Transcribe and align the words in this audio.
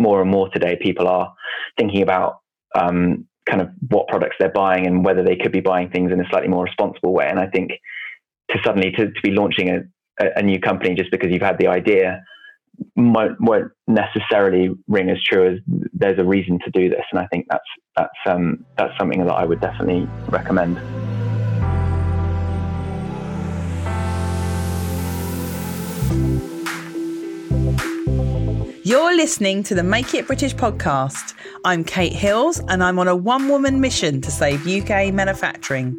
more 0.00 0.20
and 0.22 0.30
more 0.30 0.48
today, 0.48 0.78
people 0.80 1.06
are 1.06 1.32
thinking 1.78 2.02
about 2.02 2.40
um, 2.74 3.26
kind 3.48 3.60
of 3.60 3.68
what 3.88 4.08
products 4.08 4.36
they're 4.38 4.50
buying 4.50 4.86
and 4.86 5.04
whether 5.04 5.22
they 5.22 5.36
could 5.36 5.52
be 5.52 5.60
buying 5.60 5.90
things 5.90 6.12
in 6.12 6.20
a 6.20 6.28
slightly 6.30 6.48
more 6.48 6.64
responsible 6.64 7.12
way. 7.12 7.26
And 7.28 7.38
I 7.38 7.46
think 7.46 7.72
to 8.50 8.58
suddenly 8.64 8.90
to, 8.92 9.06
to 9.06 9.20
be 9.22 9.30
launching 9.30 9.68
a, 9.68 10.24
a 10.36 10.42
new 10.42 10.60
company 10.60 10.94
just 10.94 11.10
because 11.10 11.30
you've 11.30 11.42
had 11.42 11.58
the 11.58 11.68
idea 11.68 12.22
won't, 12.96 13.40
won't 13.40 13.72
necessarily 13.86 14.70
ring 14.88 15.10
as 15.10 15.22
true 15.22 15.52
as 15.52 15.58
there's 15.92 16.18
a 16.18 16.24
reason 16.24 16.58
to 16.64 16.70
do 16.70 16.88
this. 16.88 17.04
And 17.12 17.20
I 17.20 17.26
think 17.26 17.46
that's 17.50 17.64
that's 17.96 18.18
um, 18.26 18.64
that's 18.76 18.96
something 18.98 19.24
that 19.24 19.32
I 19.32 19.44
would 19.44 19.60
definitely 19.60 20.08
recommend. 20.28 20.78
You're 28.90 29.14
listening 29.14 29.62
to 29.62 29.76
the 29.76 29.84
Make 29.84 30.14
It 30.14 30.26
British 30.26 30.52
podcast. 30.52 31.34
I'm 31.64 31.84
Kate 31.84 32.12
Hills 32.12 32.60
and 32.66 32.82
I'm 32.82 32.98
on 32.98 33.06
a 33.06 33.14
one 33.14 33.46
woman 33.46 33.80
mission 33.80 34.20
to 34.20 34.32
save 34.32 34.66
UK 34.66 35.14
manufacturing. 35.14 35.96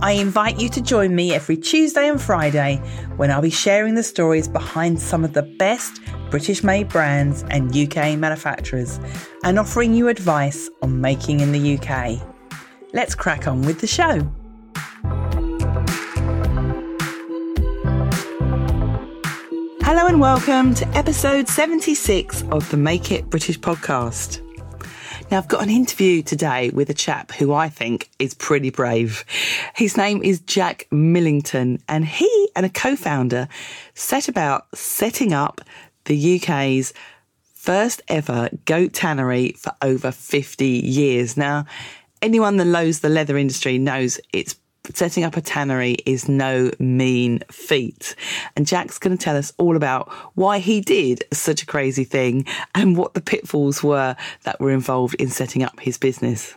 I 0.00 0.12
invite 0.12 0.58
you 0.58 0.70
to 0.70 0.80
join 0.80 1.14
me 1.14 1.34
every 1.34 1.58
Tuesday 1.58 2.08
and 2.08 2.18
Friday 2.18 2.76
when 3.16 3.30
I'll 3.30 3.42
be 3.42 3.50
sharing 3.50 3.96
the 3.96 4.02
stories 4.02 4.48
behind 4.48 4.98
some 4.98 5.24
of 5.24 5.34
the 5.34 5.42
best 5.42 6.00
British 6.30 6.64
made 6.64 6.88
brands 6.88 7.44
and 7.50 7.76
UK 7.76 8.18
manufacturers 8.18 8.98
and 9.44 9.58
offering 9.58 9.92
you 9.92 10.08
advice 10.08 10.70
on 10.80 11.02
making 11.02 11.40
in 11.40 11.52
the 11.52 11.76
UK. 11.76 12.18
Let's 12.94 13.14
crack 13.14 13.46
on 13.46 13.60
with 13.60 13.82
the 13.82 13.86
show. 13.86 14.26
Hello 19.94 20.06
and 20.06 20.20
welcome 20.20 20.72
to 20.72 20.88
episode 20.96 21.46
76 21.46 22.44
of 22.44 22.66
the 22.70 22.78
Make 22.78 23.12
It 23.12 23.28
British 23.28 23.60
podcast. 23.60 24.40
Now, 25.30 25.36
I've 25.36 25.48
got 25.48 25.62
an 25.62 25.68
interview 25.68 26.22
today 26.22 26.70
with 26.70 26.88
a 26.88 26.94
chap 26.94 27.30
who 27.32 27.52
I 27.52 27.68
think 27.68 28.08
is 28.18 28.32
pretty 28.32 28.70
brave. 28.70 29.22
His 29.74 29.98
name 29.98 30.22
is 30.22 30.40
Jack 30.40 30.86
Millington, 30.90 31.78
and 31.90 32.06
he 32.06 32.48
and 32.56 32.64
a 32.64 32.70
co 32.70 32.96
founder 32.96 33.48
set 33.92 34.28
about 34.28 34.66
setting 34.74 35.34
up 35.34 35.60
the 36.06 36.36
UK's 36.36 36.94
first 37.52 38.00
ever 38.08 38.48
goat 38.64 38.94
tannery 38.94 39.52
for 39.58 39.74
over 39.82 40.10
50 40.10 40.66
years. 40.66 41.36
Now, 41.36 41.66
anyone 42.22 42.56
that 42.56 42.64
knows 42.64 43.00
the 43.00 43.10
leather 43.10 43.36
industry 43.36 43.76
knows 43.76 44.18
it's 44.32 44.56
setting 44.94 45.24
up 45.24 45.36
a 45.36 45.40
tannery 45.40 45.92
is 46.06 46.28
no 46.28 46.70
mean 46.78 47.40
feat. 47.50 48.16
And 48.56 48.66
Jack's 48.66 48.98
going 48.98 49.16
to 49.16 49.22
tell 49.22 49.36
us 49.36 49.52
all 49.58 49.76
about 49.76 50.10
why 50.34 50.58
he 50.58 50.80
did 50.80 51.24
such 51.32 51.62
a 51.62 51.66
crazy 51.66 52.04
thing 52.04 52.46
and 52.74 52.96
what 52.96 53.14
the 53.14 53.20
pitfalls 53.20 53.82
were 53.82 54.16
that 54.42 54.60
were 54.60 54.72
involved 54.72 55.14
in 55.14 55.28
setting 55.28 55.62
up 55.62 55.78
his 55.80 55.98
business. 55.98 56.54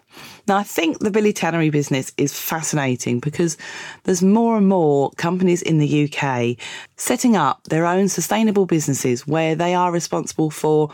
Now, 0.47 0.57
I 0.57 0.63
think 0.63 0.99
the 0.99 1.11
Billy 1.11 1.33
Tannery 1.33 1.69
business 1.69 2.11
is 2.17 2.37
fascinating 2.37 3.19
because 3.19 3.57
there's 4.03 4.21
more 4.21 4.57
and 4.57 4.67
more 4.67 5.11
companies 5.11 5.61
in 5.61 5.79
the 5.79 6.09
UK 6.09 6.57
setting 6.97 7.35
up 7.35 7.63
their 7.65 7.85
own 7.85 8.07
sustainable 8.07 8.65
businesses 8.65 9.27
where 9.27 9.55
they 9.55 9.73
are 9.73 9.91
responsible 9.91 10.49
for 10.49 10.91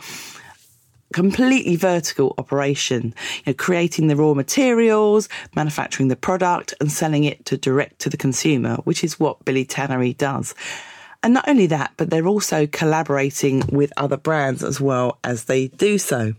completely 1.12 1.76
vertical 1.76 2.34
operation, 2.38 3.14
you 3.44 3.52
know, 3.52 3.54
creating 3.54 4.08
the 4.08 4.16
raw 4.16 4.34
materials, 4.34 5.28
manufacturing 5.54 6.08
the 6.08 6.16
product 6.16 6.74
and 6.80 6.90
selling 6.90 7.24
it 7.24 7.44
to 7.46 7.56
direct 7.56 7.98
to 8.00 8.10
the 8.10 8.16
consumer, 8.16 8.76
which 8.84 9.04
is 9.04 9.20
what 9.20 9.44
Billy 9.44 9.64
Tannery 9.64 10.12
does. 10.14 10.54
And 11.24 11.34
not 11.34 11.48
only 11.48 11.66
that, 11.68 11.92
but 11.96 12.10
they're 12.10 12.26
also 12.26 12.66
collaborating 12.66 13.62
with 13.70 13.92
other 13.96 14.16
brands 14.16 14.64
as 14.64 14.80
well 14.80 15.18
as 15.22 15.44
they 15.44 15.68
do 15.68 15.96
so. 15.96 16.34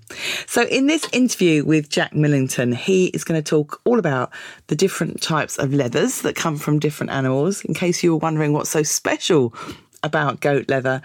So 0.46 0.64
in 0.64 0.88
this 0.88 1.08
interview 1.14 1.64
with 1.64 1.88
Jack 1.88 2.14
Millington, 2.14 2.74
he 2.74 3.06
is 3.08 3.24
going 3.24 3.42
to 3.42 3.50
talk 3.50 3.80
all 3.86 3.98
about 3.98 4.34
the 4.68 4.76
different 4.76 5.22
types 5.22 5.58
of 5.58 5.74
leathers 5.74 6.22
that 6.24 6.36
come 6.36 6.58
from 6.58 6.80
different 6.80 7.14
animals, 7.14 7.64
in 7.64 7.74
case 7.74 8.04
you 8.04 8.12
were 8.12 8.18
wondering 8.18 8.52
what's 8.52 8.72
so 8.72 8.84
special 8.84 9.54
about 10.04 10.42
goat 10.42 10.68
leather 10.68 11.02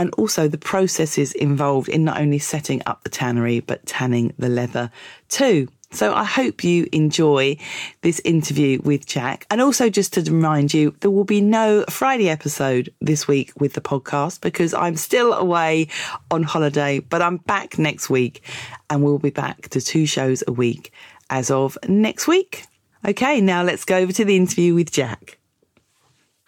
and 0.00 0.14
also 0.14 0.48
the 0.48 0.56
processes 0.56 1.32
involved 1.32 1.86
in 1.86 2.04
not 2.04 2.18
only 2.18 2.38
setting 2.38 2.80
up 2.86 3.04
the 3.04 3.10
tannery, 3.10 3.60
but 3.60 3.84
tanning 3.84 4.32
the 4.38 4.48
leather 4.48 4.90
too. 5.28 5.68
So 5.92 6.14
I 6.14 6.24
hope 6.24 6.64
you 6.64 6.88
enjoy 6.90 7.58
this 8.00 8.18
interview 8.24 8.80
with 8.82 9.04
Jack. 9.04 9.46
And 9.50 9.60
also 9.60 9.90
just 9.90 10.14
to 10.14 10.22
remind 10.22 10.72
you, 10.72 10.96
there 11.00 11.10
will 11.10 11.24
be 11.24 11.42
no 11.42 11.84
Friday 11.90 12.30
episode 12.30 12.88
this 13.02 13.28
week 13.28 13.52
with 13.60 13.74
the 13.74 13.82
podcast 13.82 14.40
because 14.40 14.72
I'm 14.72 14.96
still 14.96 15.34
away 15.34 15.88
on 16.30 16.44
holiday, 16.44 17.00
but 17.00 17.20
I'm 17.20 17.36
back 17.36 17.78
next 17.78 18.08
week 18.08 18.42
and 18.88 19.02
we'll 19.02 19.18
be 19.18 19.28
back 19.28 19.68
to 19.68 19.82
two 19.82 20.06
shows 20.06 20.42
a 20.46 20.52
week 20.52 20.94
as 21.28 21.50
of 21.50 21.76
next 21.86 22.26
week. 22.26 22.64
Okay, 23.06 23.42
now 23.42 23.62
let's 23.62 23.84
go 23.84 23.98
over 23.98 24.12
to 24.12 24.24
the 24.24 24.36
interview 24.36 24.74
with 24.74 24.90
Jack. 24.90 25.39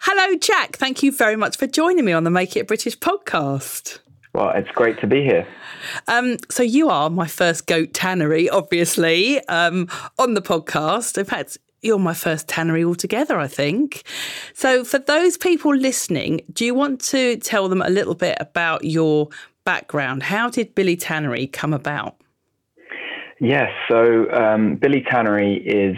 Hello, 0.05 0.37
Jack. 0.37 0.75
Thank 0.75 1.01
you 1.01 1.13
very 1.13 1.37
much 1.37 1.55
for 1.55 1.65
joining 1.65 2.03
me 2.03 2.11
on 2.11 2.25
the 2.25 2.29
Make 2.29 2.57
It 2.57 2.67
British 2.67 2.99
podcast. 2.99 3.99
Well, 4.33 4.49
it's 4.49 4.69
great 4.71 4.99
to 4.99 5.07
be 5.07 5.23
here. 5.23 5.47
Um, 6.09 6.39
so 6.49 6.61
you 6.61 6.89
are 6.89 7.09
my 7.09 7.25
first 7.25 7.67
goat 7.67 7.93
tannery, 7.93 8.49
obviously, 8.49 9.39
um, 9.47 9.87
on 10.19 10.33
the 10.33 10.41
podcast. 10.41 11.17
In 11.17 11.23
fact, 11.23 11.57
you're 11.81 11.99
my 11.99 12.13
first 12.13 12.49
tannery 12.49 12.83
altogether, 12.83 13.39
I 13.39 13.47
think. 13.47 14.03
So, 14.53 14.83
for 14.83 14.99
those 14.99 15.37
people 15.37 15.73
listening, 15.73 16.41
do 16.51 16.65
you 16.65 16.73
want 16.73 16.99
to 17.05 17.37
tell 17.37 17.69
them 17.69 17.81
a 17.81 17.89
little 17.89 18.15
bit 18.15 18.35
about 18.41 18.83
your 18.83 19.29
background? 19.63 20.23
How 20.23 20.49
did 20.49 20.75
Billy 20.75 20.97
Tannery 20.97 21.47
come 21.47 21.73
about? 21.73 22.17
Yes, 23.39 23.71
so 23.89 24.29
um, 24.33 24.75
Billy 24.75 25.05
Tannery 25.09 25.65
is 25.65 25.95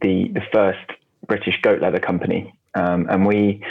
the 0.00 0.28
the 0.32 0.42
first 0.52 0.92
British 1.26 1.60
goat 1.60 1.82
leather 1.82 1.98
company. 1.98 2.54
Um, 2.74 3.06
and 3.10 3.26
we 3.26 3.62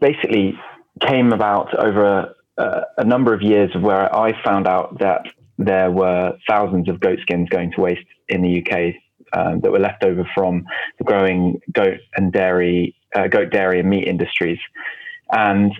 basically 0.00 0.58
came 1.00 1.32
about 1.32 1.74
over 1.78 2.34
a, 2.56 2.80
a, 2.98 3.04
number 3.04 3.34
of 3.34 3.42
years 3.42 3.70
where 3.74 4.14
I 4.14 4.40
found 4.44 4.66
out 4.66 4.98
that 5.00 5.22
there 5.58 5.90
were 5.90 6.36
thousands 6.48 6.88
of 6.88 7.00
goat 7.00 7.18
skins 7.22 7.48
going 7.48 7.72
to 7.72 7.80
waste 7.80 8.06
in 8.28 8.42
the 8.42 8.62
UK 8.62 8.94
um, 9.32 9.60
that 9.60 9.72
were 9.72 9.78
left 9.78 10.04
over 10.04 10.28
from 10.34 10.64
the 10.98 11.04
growing 11.04 11.60
goat 11.72 11.98
and 12.16 12.32
dairy, 12.32 12.94
uh, 13.14 13.26
goat 13.28 13.50
dairy 13.50 13.80
and 13.80 13.90
meat 13.90 14.06
industries, 14.06 14.58
and 15.32 15.72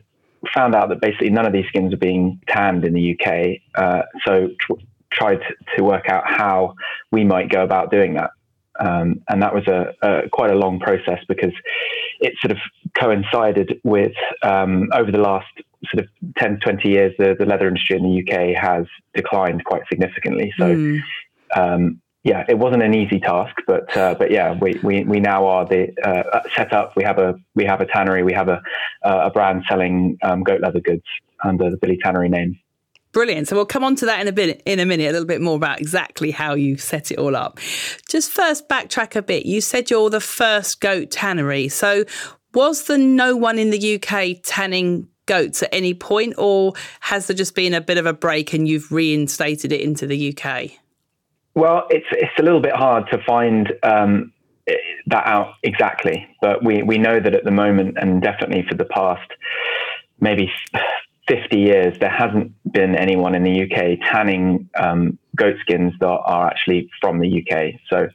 found 0.53 0.75
out 0.75 0.89
that 0.89 1.01
basically 1.01 1.31
none 1.31 1.47
of 1.47 1.53
these 1.53 1.67
skins 1.67 1.93
are 1.93 1.99
being 1.99 2.41
tanned 2.49 2.85
in 2.85 2.93
the 2.93 3.17
UK. 3.19 3.61
Uh, 3.75 4.03
so 4.27 4.49
tr- 4.61 4.83
tried 5.13 5.41
to 5.77 5.83
work 5.85 6.09
out 6.09 6.25
how 6.27 6.75
we 7.11 7.25
might 7.25 7.49
go 7.49 7.63
about 7.63 7.91
doing 7.91 8.15
that. 8.15 8.31
Um, 8.81 9.23
and 9.29 9.41
that 9.43 9.55
was 9.55 9.67
a, 9.69 9.95
a, 10.03 10.29
quite 10.31 10.51
a 10.51 10.57
long 10.57 10.81
process 10.81 11.21
because 11.29 11.53
it 12.21 12.35
sort 12.41 12.53
of 12.53 12.59
coincided 12.99 13.81
with 13.85 14.13
um, 14.43 14.89
over 14.95 15.11
the 15.11 15.19
last 15.19 15.47
sort 15.93 16.05
of 16.05 16.11
10 16.39 16.61
20 16.61 16.89
years 16.89 17.13
the, 17.19 17.37
the, 17.39 17.45
leather 17.45 17.69
industry 17.69 17.97
in 17.97 18.03
the 18.03 18.23
UK 18.23 18.57
has 18.57 18.87
declined 19.15 19.65
quite 19.65 19.83
significantly. 19.89 20.53
So 20.59 20.75
mm. 20.75 21.01
um, 21.57 22.01
yeah 22.23 22.45
it 22.49 22.59
wasn't 22.59 22.83
an 22.83 22.95
easy 22.95 23.21
task 23.21 23.55
but 23.67 23.95
uh, 23.97 24.15
but 24.15 24.31
yeah 24.31 24.57
we, 24.59 24.81
we, 24.83 25.05
we 25.05 25.21
now 25.21 25.47
are 25.47 25.67
the 25.67 25.93
uh, 26.03 26.41
set 26.57 26.73
up. 26.73 26.97
We 26.97 27.05
have 27.05 27.19
a 27.19 27.35
we 27.55 27.65
have 27.65 27.81
a 27.81 27.87
tannery. 27.87 28.23
We 28.23 28.33
have 28.33 28.49
a 28.49 28.63
a 29.03 29.31
brand 29.31 29.65
selling 29.69 30.19
um, 30.23 30.43
goat 30.43 30.61
leather 30.61 30.81
goods 30.81 31.05
under 31.43 31.71
the 31.71 31.77
Billy 31.77 31.99
Tannery 32.03 32.31
name 32.31 32.59
Brilliant. 33.15 33.47
So 33.47 33.55
we'll 33.55 33.65
come 33.65 33.85
on 33.85 33.95
to 33.97 34.07
that 34.07 34.21
in 34.21 34.27
a 34.27 34.33
bit 34.33 34.61
in 34.67 34.81
a 34.81 34.85
minute, 34.85 35.09
a 35.09 35.13
little 35.13 35.25
bit 35.25 35.41
more 35.41 35.55
about 35.55 35.81
exactly 35.81 36.33
how 36.33 36.55
you 36.55 36.77
set 36.77 37.13
it 37.13 37.19
all 37.19 37.37
up. 37.37 37.61
Just 38.09 38.33
first 38.33 38.69
backtrack 38.69 39.15
a 39.15 39.23
bit. 39.23 39.47
You 39.47 39.61
said 39.61 39.89
you're 39.89 40.11
the 40.11 40.21
first 40.21 40.81
goat 40.81 41.13
tannery. 41.13 41.69
So 41.69 42.05
was 42.55 42.89
there 42.89 42.99
no 42.99 43.37
one 43.37 43.57
in 43.57 43.71
the 43.71 43.95
UK 43.95 44.41
tanning 44.43 45.07
goats 45.27 45.63
at 45.63 45.69
any 45.73 45.95
point, 45.95 46.35
or 46.39 46.73
has 47.01 47.29
there 47.29 47.37
just 47.37 47.55
been 47.55 47.73
a 47.73 47.81
bit 47.81 47.99
of 47.99 48.05
a 48.05 48.13
break 48.13 48.53
and 48.53 48.67
you've 48.67 48.91
reinstated 48.91 49.71
it 49.71 49.81
into 49.81 50.09
the 50.09 50.37
UK? 50.37 50.73
Well, 51.55 51.87
it's 51.91 52.07
it's 52.11 52.37
a 52.37 52.43
little 52.43 52.61
bit 52.61 52.75
hard 52.75 53.05
to 53.13 53.19
find 53.25 53.73
um, 53.85 54.33
that 55.07 55.25
out 55.25 55.55
exactly, 55.63 56.27
but 56.43 56.65
we 56.65 56.83
we 56.83 56.99
know 56.99 57.21
that 57.21 57.33
at 57.33 57.45
the 57.45 57.53
moment, 57.53 57.97
and 57.97 58.21
definitely 58.21 58.67
for 58.69 58.75
the 58.75 58.87
past 58.87 59.31
maybe 60.21 60.51
50 61.29 61.59
years, 61.59 61.99
there 62.01 62.11
hasn't 62.11 62.53
been 62.71 62.95
anyone 62.95 63.35
in 63.35 63.43
the 63.43 63.63
UK 63.63 63.99
tanning 64.13 64.69
um, 64.77 65.19
goat 65.37 65.57
skins 65.61 65.93
that 66.01 66.07
are 66.07 66.47
actually 66.49 66.91
from 67.01 67.21
the 67.21 67.43
UK. 67.43 67.81
So 67.89 68.09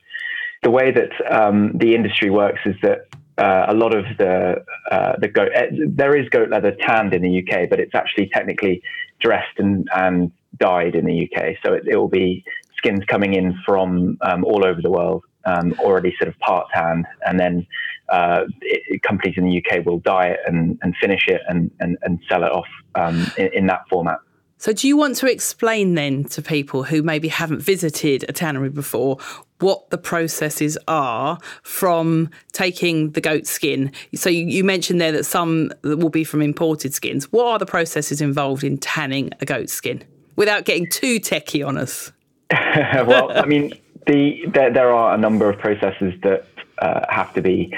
the 0.61 0.69
way 0.69 0.91
that 0.91 1.11
um, 1.31 1.71
the 1.75 1.95
industry 1.95 2.29
works 2.29 2.61
is 2.65 2.75
that 2.83 3.07
uh, 3.37 3.67
a 3.69 3.73
lot 3.73 3.95
of 3.95 4.05
the 4.17 4.63
uh, 4.91 5.13
the 5.19 5.29
goat 5.29 5.49
uh, 5.55 5.67
there 5.87 6.15
is 6.15 6.27
goat 6.29 6.49
leather 6.49 6.75
tanned 6.81 7.13
in 7.13 7.21
the 7.21 7.39
UK, 7.39 7.69
but 7.69 7.79
it's 7.79 7.95
actually 7.95 8.29
technically 8.33 8.81
dressed 9.21 9.57
and, 9.57 9.87
and 9.95 10.31
dyed 10.57 10.93
in 10.93 11.05
the 11.05 11.23
UK. 11.23 11.55
So 11.63 11.73
it, 11.73 11.83
it 11.87 11.95
will 11.95 12.09
be 12.09 12.43
skins 12.77 13.03
coming 13.07 13.33
in 13.33 13.57
from 13.65 14.17
um, 14.21 14.43
all 14.43 14.65
over 14.65 14.81
the 14.81 14.91
world, 14.91 15.23
um, 15.45 15.73
already 15.79 16.13
sort 16.17 16.27
of 16.27 16.37
part 16.39 16.67
tanned, 16.73 17.05
and 17.25 17.39
then 17.39 17.65
uh, 18.11 18.45
it, 18.61 19.01
companies 19.03 19.35
in 19.37 19.45
the 19.45 19.63
UK 19.63 19.85
will 19.85 19.99
dye 19.99 20.27
it 20.27 20.39
and, 20.45 20.77
and 20.81 20.95
finish 20.97 21.27
it 21.27 21.41
and, 21.47 21.71
and, 21.79 21.97
and 22.01 22.19
sell 22.29 22.43
it 22.43 22.51
off 22.51 22.67
um, 22.95 23.25
in, 23.37 23.49
in, 23.53 23.67
that 23.67 23.81
format. 23.89 24.19
So, 24.57 24.73
do 24.73 24.87
you 24.87 24.97
want 24.97 25.15
to 25.17 25.31
explain 25.31 25.95
then 25.95 26.25
to 26.25 26.41
people 26.41 26.83
who 26.83 27.01
maybe 27.01 27.29
haven't 27.29 27.61
visited 27.61 28.25
a 28.27 28.33
tannery 28.33 28.69
before 28.69 29.17
what 29.59 29.89
the 29.89 29.97
processes 29.97 30.77
are 30.87 31.37
from 31.63 32.29
taking 32.51 33.11
the 33.11 33.21
goat 33.21 33.47
skin? 33.47 33.91
So, 34.15 34.29
you, 34.29 34.45
you 34.45 34.63
mentioned 34.63 34.99
there 34.99 35.13
that 35.13 35.25
some 35.25 35.71
will 35.83 36.09
be 36.09 36.23
from 36.23 36.41
imported 36.41 36.93
skins. 36.93 37.31
What 37.31 37.45
are 37.45 37.59
the 37.59 37.65
processes 37.65 38.21
involved 38.21 38.63
in 38.63 38.77
tanning 38.77 39.31
a 39.39 39.45
goat 39.45 39.69
skin 39.69 40.03
without 40.35 40.65
getting 40.65 40.89
too 40.89 41.19
techie 41.19 41.65
on 41.65 41.77
us? 41.77 42.11
well, 42.51 43.31
I 43.31 43.45
mean, 43.45 43.73
the, 44.07 44.43
there, 44.53 44.73
there, 44.73 44.91
are 44.91 45.13
a 45.13 45.17
number 45.17 45.49
of 45.49 45.59
processes 45.59 46.13
that 46.23 46.45
uh, 46.81 47.01
have 47.09 47.33
to 47.33 47.41
be 47.41 47.73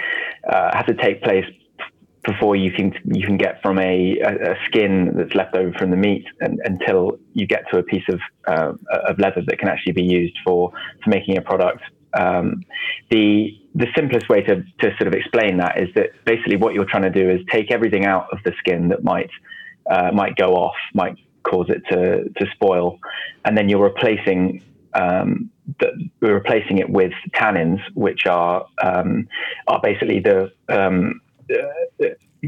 uh, 0.47 0.75
have 0.75 0.85
to 0.85 0.93
take 0.93 1.21
place 1.21 1.45
before 2.23 2.55
you 2.55 2.71
can 2.71 2.93
you 3.05 3.25
can 3.25 3.37
get 3.37 3.61
from 3.61 3.79
a, 3.79 4.19
a, 4.19 4.55
skin 4.67 5.13
that's 5.15 5.33
left 5.33 5.55
over 5.55 5.73
from 5.73 5.89
the 5.89 5.97
meat 5.97 6.25
and, 6.39 6.59
until 6.65 7.17
you 7.33 7.47
get 7.47 7.63
to 7.71 7.79
a 7.79 7.83
piece 7.83 8.03
of 8.09 8.19
uh, 8.47 8.73
of 9.07 9.17
leather 9.17 9.41
that 9.47 9.57
can 9.57 9.67
actually 9.67 9.93
be 9.93 10.03
used 10.03 10.37
for 10.45 10.71
for 11.03 11.09
making 11.09 11.37
a 11.37 11.41
product. 11.41 11.81
Um, 12.13 12.63
the 13.09 13.57
the 13.73 13.87
simplest 13.95 14.29
way 14.29 14.41
to, 14.41 14.55
to 14.57 14.95
sort 14.97 15.07
of 15.07 15.13
explain 15.13 15.57
that 15.57 15.79
is 15.79 15.87
that 15.95 16.09
basically 16.25 16.57
what 16.57 16.73
you're 16.73 16.85
trying 16.85 17.03
to 17.03 17.09
do 17.09 17.29
is 17.29 17.39
take 17.49 17.71
everything 17.71 18.05
out 18.05 18.27
of 18.31 18.39
the 18.43 18.53
skin 18.59 18.89
that 18.89 19.03
might 19.03 19.29
uh, 19.89 20.11
might 20.13 20.35
go 20.35 20.49
off, 20.53 20.75
might 20.93 21.15
cause 21.43 21.67
it 21.69 21.81
to 21.89 22.29
to 22.29 22.51
spoil, 22.53 22.99
and 23.45 23.57
then 23.57 23.67
you're 23.67 23.83
replacing 23.83 24.63
um, 24.93 25.49
we're 26.21 26.33
replacing 26.33 26.77
it 26.77 26.89
with 26.89 27.13
tannins, 27.33 27.79
which 27.93 28.25
are 28.25 28.65
um, 28.83 29.27
are 29.67 29.79
basically 29.81 30.19
the 30.19 30.51
um, 30.69 31.21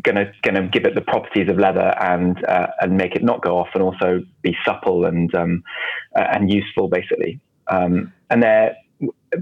gonna 0.02 0.32
gonna 0.42 0.68
give 0.68 0.86
it 0.86 0.96
the 0.96 1.02
properties 1.02 1.50
of 1.50 1.58
leather 1.58 1.94
and 2.00 2.44
uh, 2.46 2.68
and 2.82 2.98
make 2.98 3.16
it 3.16 3.24
not 3.24 3.42
go 3.42 3.58
off 3.58 3.70
and 3.74 3.84
also 3.84 4.22
be 4.42 4.56
supple 4.66 5.06
and 5.06 5.34
um, 5.36 5.64
uh, 6.16 6.28
and 6.32 6.52
useful 6.52 6.88
basically. 6.88 7.40
Um, 7.68 8.12
and 8.30 8.44
they're 8.44 8.76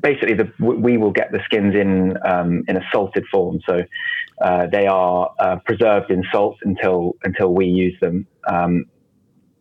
basically 0.01 0.33
the 0.33 0.51
we 0.59 0.97
will 0.97 1.11
get 1.11 1.31
the 1.31 1.39
skins 1.45 1.75
in 1.75 2.17
um, 2.25 2.63
in 2.67 2.77
a 2.77 2.81
salted 2.91 3.25
form, 3.31 3.59
so 3.65 3.81
uh, 4.41 4.67
they 4.67 4.87
are 4.87 5.33
uh, 5.39 5.57
preserved 5.65 6.11
in 6.11 6.23
salt 6.31 6.57
until 6.63 7.15
until 7.23 7.53
we 7.53 7.65
use 7.65 7.97
them. 8.01 8.27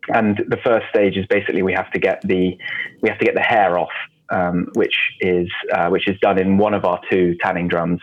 And 0.08 0.38
the 0.48 0.56
first 0.64 0.86
stage 0.90 1.16
is 1.16 1.26
basically 1.26 1.62
we 1.62 1.72
have 1.72 1.90
to 1.92 1.98
get 1.98 2.20
the 2.22 2.56
we 3.00 3.08
have 3.08 3.18
to 3.18 3.24
get 3.24 3.34
the 3.34 3.40
hair 3.40 3.78
off, 3.78 3.90
um, 4.30 4.68
which 4.74 4.96
is 5.20 5.48
uh, 5.72 5.88
which 5.88 6.08
is 6.08 6.18
done 6.20 6.38
in 6.38 6.58
one 6.58 6.74
of 6.74 6.84
our 6.84 7.00
two 7.10 7.36
tanning 7.42 7.68
drums. 7.68 8.00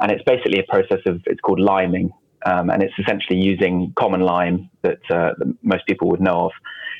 And 0.00 0.10
it's 0.10 0.24
basically 0.24 0.58
a 0.58 0.64
process 0.64 1.00
of 1.06 1.22
it's 1.26 1.40
called 1.40 1.60
liming, 1.60 2.12
um, 2.46 2.70
and 2.70 2.82
it's 2.82 2.94
essentially 2.98 3.38
using 3.38 3.92
common 3.96 4.20
lime 4.20 4.70
that, 4.82 4.98
uh, 5.10 5.34
that 5.38 5.56
most 5.62 5.86
people 5.86 6.08
would 6.08 6.20
know 6.20 6.46
of, 6.46 6.52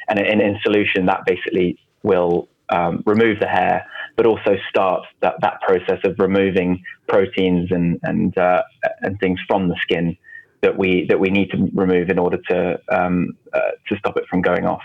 and 0.09 0.19
in, 0.19 0.41
in 0.41 0.59
solution 0.63 1.07
that 1.07 1.25
basically 1.27 1.79
will 2.03 2.49
um, 2.71 3.03
remove 3.05 3.41
the 3.41 3.49
hair, 3.49 3.85
but 4.17 4.27
also 4.27 4.57
start 4.69 5.05
that, 5.21 5.35
that 5.41 5.61
process 5.61 5.99
of 6.05 6.15
removing 6.19 6.83
proteins 7.09 7.71
and 7.71 7.99
and 8.03 8.37
uh, 8.39 8.63
and 9.03 9.19
things 9.21 9.41
from 9.47 9.69
the 9.69 9.77
skin 9.81 10.17
that 10.65 10.79
we 10.79 11.05
that 11.09 11.21
we 11.21 11.29
need 11.29 11.51
to 11.51 11.71
remove 11.75 12.09
in 12.09 12.19
order 12.19 12.39
to 12.49 12.81
um, 12.89 13.37
uh, 13.53 13.61
to 13.89 13.97
stop 13.99 14.17
it 14.17 14.25
from 14.29 14.41
going 14.41 14.67
off. 14.67 14.83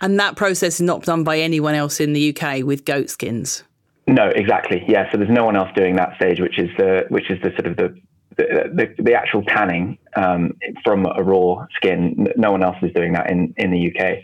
And 0.00 0.18
that 0.20 0.36
process 0.36 0.76
is 0.76 0.80
not 0.80 1.02
done 1.02 1.24
by 1.24 1.38
anyone 1.38 1.74
else 1.74 2.00
in 2.00 2.12
the 2.12 2.34
UK 2.34 2.64
with 2.64 2.84
goat 2.84 3.10
skins. 3.10 3.64
No, 4.06 4.28
exactly. 4.28 4.84
Yeah. 4.86 5.10
So 5.10 5.18
there's 5.18 5.30
no 5.30 5.44
one 5.44 5.56
else 5.56 5.70
doing 5.74 5.96
that 5.96 6.14
stage, 6.16 6.40
which 6.40 6.58
is 6.58 6.70
the 6.78 7.06
which 7.08 7.30
is 7.30 7.42
the 7.42 7.50
sort 7.50 7.66
of 7.66 7.76
the 7.76 8.00
the, 8.36 8.70
the, 8.96 9.02
the 9.02 9.14
actual 9.14 9.42
tanning 9.44 9.98
um, 10.16 10.56
from 10.82 11.06
a 11.06 11.22
raw 11.22 11.66
skin. 11.76 12.28
No 12.36 12.52
one 12.52 12.62
else 12.62 12.76
is 12.82 12.92
doing 12.92 13.12
that 13.12 13.30
in, 13.30 13.54
in 13.56 13.70
the 13.70 13.90
UK. 13.90 14.18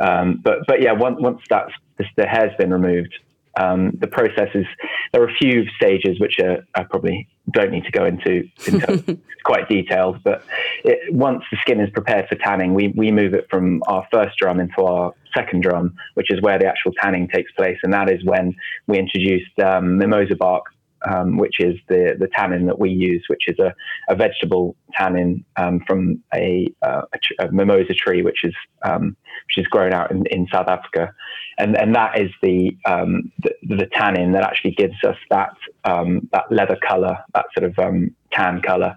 Um, 0.00 0.40
but 0.42 0.58
but 0.66 0.80
yeah, 0.80 0.92
once 0.92 1.16
once 1.20 1.40
that's 1.50 1.72
the 2.16 2.26
hair's 2.26 2.52
been 2.58 2.72
removed, 2.72 3.14
um, 3.58 3.92
the 3.98 4.06
process 4.06 4.48
is 4.54 4.66
there 5.12 5.22
are 5.22 5.28
a 5.28 5.34
few 5.34 5.66
stages 5.76 6.20
which 6.20 6.38
are, 6.38 6.64
I 6.74 6.84
probably 6.84 7.28
don't 7.50 7.70
need 7.70 7.84
to 7.84 7.90
go 7.90 8.04
into. 8.04 8.48
into 8.66 9.18
quite 9.44 9.68
detailed, 9.68 10.22
but 10.24 10.44
it, 10.84 11.14
once 11.14 11.42
the 11.50 11.56
skin 11.62 11.80
is 11.80 11.88
prepared 11.90 12.28
for 12.28 12.34
tanning, 12.34 12.74
we 12.74 12.88
we 12.88 13.10
move 13.10 13.32
it 13.32 13.46
from 13.48 13.82
our 13.86 14.06
first 14.12 14.36
drum 14.36 14.60
into 14.60 14.82
our 14.82 15.14
second 15.34 15.62
drum, 15.62 15.94
which 16.14 16.30
is 16.30 16.40
where 16.42 16.58
the 16.58 16.66
actual 16.66 16.92
tanning 17.00 17.28
takes 17.28 17.50
place, 17.52 17.78
and 17.82 17.92
that 17.94 18.10
is 18.10 18.22
when 18.24 18.54
we 18.88 18.98
introduced 18.98 19.58
um, 19.60 19.96
mimosa 19.96 20.36
bark 20.36 20.64
um, 21.06 21.36
which 21.36 21.60
is 21.60 21.76
the, 21.88 22.16
the 22.18 22.28
tannin 22.28 22.66
that 22.66 22.78
we 22.78 22.90
use, 22.90 23.24
which 23.28 23.48
is 23.48 23.58
a, 23.58 23.74
a 24.08 24.14
vegetable 24.14 24.76
tannin 24.94 25.44
um, 25.56 25.80
from 25.86 26.22
a, 26.34 26.72
uh, 26.82 27.02
a, 27.12 27.44
a, 27.44 27.52
mimosa 27.52 27.94
tree, 27.94 28.22
which 28.22 28.44
is 28.44 28.54
um, 28.82 29.16
which 29.46 29.58
is 29.58 29.66
grown 29.66 29.92
out 29.92 30.10
in, 30.10 30.26
in 30.26 30.46
South 30.52 30.68
Africa, 30.68 31.12
and 31.58 31.76
and 31.76 31.94
that 31.94 32.20
is 32.20 32.30
the, 32.42 32.76
um, 32.84 33.32
the, 33.42 33.54
the 33.62 33.86
tannin 33.92 34.32
that 34.32 34.42
actually 34.42 34.72
gives 34.72 35.02
us 35.04 35.16
that 35.30 35.54
um, 35.84 36.28
that 36.32 36.44
leather 36.50 36.78
color, 36.86 37.18
that 37.34 37.46
sort 37.56 37.70
of 37.70 37.78
um, 37.78 38.14
tan 38.32 38.60
color, 38.62 38.96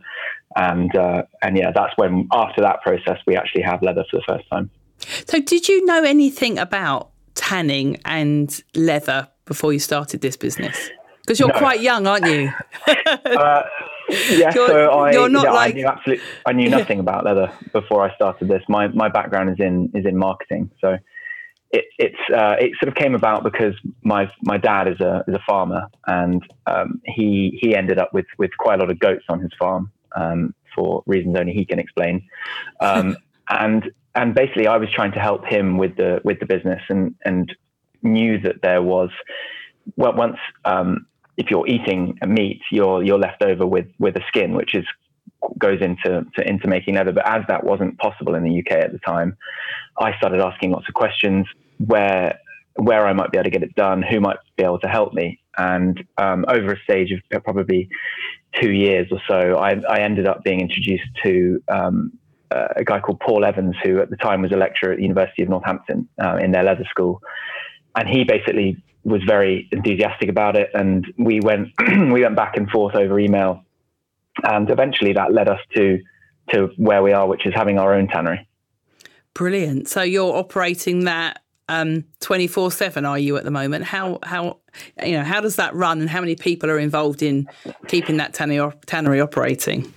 and 0.56 0.96
uh, 0.96 1.24
and 1.42 1.58
yeah, 1.58 1.72
that's 1.74 1.94
when 1.98 2.28
after 2.32 2.62
that 2.62 2.82
process 2.82 3.20
we 3.26 3.36
actually 3.36 3.62
have 3.62 3.82
leather 3.82 4.04
for 4.10 4.18
the 4.18 4.24
first 4.28 4.50
time. 4.50 4.70
So, 5.26 5.40
did 5.40 5.68
you 5.68 5.86
know 5.86 6.04
anything 6.04 6.60
about 6.60 7.12
tanning 7.36 8.00
and 8.06 8.62
leather 8.76 9.28
before 9.46 9.74
you 9.74 9.80
started 9.80 10.22
this 10.22 10.38
business? 10.38 10.90
Because 11.32 11.40
you're 11.40 11.48
no. 11.48 11.60
quite 11.60 11.80
young, 11.80 12.08
aren't 12.08 12.26
you? 12.26 12.52
uh, 12.88 13.64
yeah, 14.10 14.52
you're, 14.54 14.68
so 14.68 14.90
I, 14.90 15.12
you're 15.14 15.30
not 15.30 15.46
yeah, 15.46 15.52
like... 15.54 15.74
I 15.74 15.78
knew 15.78 15.88
absolutely, 15.88 16.26
I 16.46 16.52
knew 16.52 16.70
nothing 16.70 17.00
about 17.00 17.24
leather 17.24 17.50
before 17.72 18.04
I 18.04 18.14
started 18.16 18.50
this. 18.50 18.62
My 18.68 18.90
my 18.90 19.08
background 19.08 19.50
is 19.50 19.56
in 19.60 19.90
is 19.96 20.06
in 20.06 20.18
marketing, 20.18 20.72
so 20.82 20.98
it 21.72 21.86
it's 21.98 22.20
uh, 22.36 22.58
it 22.60 22.72
sort 22.84 22.90
of 22.90 22.96
came 22.96 23.16
about 23.16 23.46
because 23.46 23.74
my 24.04 24.30
my 24.42 24.58
dad 24.58 24.90
is 24.90 25.00
a 25.00 25.24
is 25.26 25.34
a 25.34 25.40
farmer, 25.48 25.88
and 26.06 26.44
um, 26.68 27.02
he 27.06 27.58
he 27.62 27.78
ended 27.78 27.98
up 27.98 28.14
with 28.14 28.26
with 28.38 28.52
quite 28.60 28.80
a 28.80 28.82
lot 28.82 28.92
of 28.92 29.00
goats 29.00 29.24
on 29.30 29.40
his 29.40 29.52
farm 29.58 29.90
um, 30.18 30.54
for 30.76 31.02
reasons 31.06 31.38
only 31.40 31.54
he 31.54 31.64
can 31.64 31.80
explain, 31.80 32.28
um, 32.82 33.16
and 33.50 33.90
and 34.16 34.36
basically 34.36 34.68
I 34.68 34.76
was 34.76 34.90
trying 34.94 35.14
to 35.14 35.20
help 35.22 35.46
him 35.46 35.78
with 35.78 35.96
the 35.96 36.20
with 36.26 36.42
the 36.42 36.46
business, 36.46 36.82
and 36.90 37.16
and 37.24 37.56
knew 38.04 38.38
that 38.42 38.62
there 38.62 38.82
was 38.82 39.12
well 39.96 40.14
once 40.14 40.38
um, 40.66 41.06
if 41.38 41.50
you're 41.50 41.68
eating 41.68 42.18
meat, 42.26 42.62
you're 42.72 43.04
you're 43.04 43.20
left 43.20 43.44
over 43.44 43.66
with 43.66 43.88
with 44.00 44.16
a 44.16 44.24
skin, 44.28 44.54
which 44.54 44.76
is 44.76 44.86
goes 45.58 45.82
into 45.82 46.26
to, 46.36 46.48
into 46.48 46.68
making 46.68 46.96
leather. 46.96 47.12
But 47.12 47.28
as 47.28 47.44
that 47.48 47.64
wasn't 47.64 47.98
possible 47.98 48.36
in 48.36 48.44
the 48.44 48.60
UK 48.60 48.84
at 48.84 48.92
the 48.92 49.00
time, 49.00 49.38
I 50.00 50.16
started 50.18 50.42
asking 50.42 50.72
lots 50.72 50.88
of 50.88 50.94
questions 50.94 51.48
where 51.78 52.40
where 52.76 53.06
I 53.06 53.14
might 53.14 53.32
be 53.32 53.38
able 53.38 53.46
to 53.46 53.50
get 53.50 53.64
it 53.64 53.76
done, 53.76 54.02
who 54.02 54.20
might 54.20 54.38
be 54.58 54.64
able 54.64 54.80
to 54.80 54.88
help 54.88 55.14
me. 55.14 55.40
And 55.58 56.04
um, 56.18 56.46
over 56.48 56.74
a 56.74 56.80
stage 56.84 57.12
of 57.12 57.44
probably 57.44 57.90
two 58.60 58.72
years 58.72 59.08
or 59.12 59.22
so, 59.28 59.58
I, 59.58 59.82
I 59.90 60.00
ended 60.00 60.26
up 60.26 60.44
being 60.44 60.62
introduced 60.62 61.08
to 61.24 61.62
um, 61.68 62.14
uh, 62.50 62.68
a 62.78 62.84
guy 62.84 63.00
called 63.00 63.20
Paul 63.20 63.44
Evans, 63.44 63.76
who 63.84 64.00
at 64.00 64.10
the 64.10 64.18
time 64.18 64.42
was 64.42 64.52
a 64.52 64.58
lecturer 64.58 64.92
at 64.92 64.98
the 64.98 65.04
University 65.04 65.44
of 65.44 65.50
Northampton 65.50 66.08
uh, 66.24 66.38
in 66.38 66.52
their 66.52 66.64
leather 66.64 66.86
school. 66.90 67.22
And 67.96 68.08
he 68.08 68.24
basically 68.24 68.82
was 69.04 69.22
very 69.26 69.68
enthusiastic 69.72 70.30
about 70.30 70.56
it, 70.56 70.70
and 70.74 71.06
we 71.18 71.40
went 71.40 71.70
we 71.80 72.22
went 72.22 72.36
back 72.36 72.58
and 72.58 72.70
forth 72.70 72.96
over 72.96 73.20
email, 73.20 73.64
and 74.44 74.70
eventually 74.70 75.14
that 75.14 75.34
led 75.34 75.48
us 75.48 75.60
to 75.76 76.00
to 76.50 76.70
where 76.78 77.02
we 77.02 77.14
are, 77.14 77.28
which 77.28 77.46
is 77.46 77.54
having 77.54 77.80
our 77.80 77.94
own 77.94 78.08
tannery. 78.08 78.48
Brilliant. 79.34 79.88
So 79.88 80.02
you're 80.02 80.36
operating 80.36 81.06
that 81.06 81.42
um, 81.70 82.04
twenty 82.20 82.48
four 82.48 82.72
seven, 82.72 83.06
are 83.06 83.20
you 83.20 83.38
at 83.38 83.44
the 83.44 83.52
moment? 83.52 83.86
How 83.86 84.20
how 84.24 84.58
you 85.04 85.14
know 85.14 85.24
how 85.24 85.42
does 85.42 85.56
that 85.56 85.74
run, 85.74 86.02
and 86.02 86.10
how 86.10 86.20
many 86.20 86.36
people 86.36 86.70
are 86.70 86.80
involved 86.80 87.24
in 87.24 87.48
keeping 87.88 88.18
that 88.18 88.34
tannery, 88.34 88.72
tannery 88.86 89.22
operating? 89.22 89.92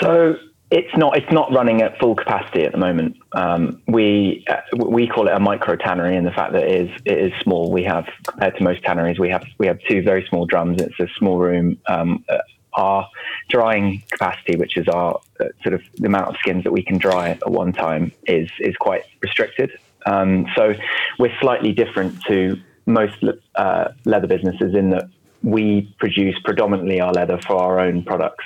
So 0.00 0.36
it's 0.70 0.94
not. 0.96 1.16
It's 1.16 1.32
not 1.32 1.50
running 1.52 1.80
at 1.80 1.98
full 1.98 2.14
capacity 2.14 2.64
at 2.64 2.72
the 2.72 2.78
moment. 2.78 3.16
Um, 3.32 3.80
we 3.86 4.44
uh, 4.48 4.60
we 4.76 5.06
call 5.06 5.26
it 5.26 5.32
a 5.32 5.40
micro 5.40 5.76
tannery, 5.76 6.16
and 6.16 6.26
the 6.26 6.30
fact 6.30 6.52
that 6.52 6.64
it 6.64 6.88
is 6.88 7.00
it 7.06 7.18
is 7.18 7.32
small. 7.42 7.72
We 7.72 7.84
have 7.84 8.06
compared 8.26 8.56
to 8.56 8.62
most 8.62 8.82
tanneries, 8.82 9.18
we 9.18 9.30
have 9.30 9.46
we 9.58 9.66
have 9.66 9.78
two 9.88 10.02
very 10.02 10.26
small 10.28 10.44
drums. 10.44 10.82
It's 10.82 10.98
a 11.00 11.08
small 11.16 11.38
room. 11.38 11.78
Um, 11.86 12.24
uh, 12.28 12.38
our 12.74 13.08
drying 13.48 14.02
capacity, 14.10 14.56
which 14.56 14.76
is 14.76 14.86
our 14.88 15.18
uh, 15.40 15.46
sort 15.62 15.74
of 15.74 15.82
the 15.96 16.06
amount 16.06 16.28
of 16.28 16.36
skins 16.36 16.64
that 16.64 16.72
we 16.72 16.82
can 16.82 16.98
dry 16.98 17.30
at 17.30 17.50
one 17.50 17.72
time, 17.72 18.12
is 18.26 18.50
is 18.60 18.76
quite 18.76 19.04
restricted. 19.22 19.70
Um, 20.04 20.46
so 20.54 20.74
we're 21.18 21.36
slightly 21.40 21.72
different 21.72 22.22
to 22.24 22.60
most 22.84 23.24
uh, 23.54 23.88
leather 24.04 24.26
businesses 24.26 24.74
in 24.74 24.90
that 24.90 25.08
we 25.42 25.94
produce 25.98 26.38
predominantly 26.44 27.00
our 27.00 27.12
leather 27.12 27.38
for 27.46 27.56
our 27.56 27.80
own 27.80 28.02
products 28.02 28.44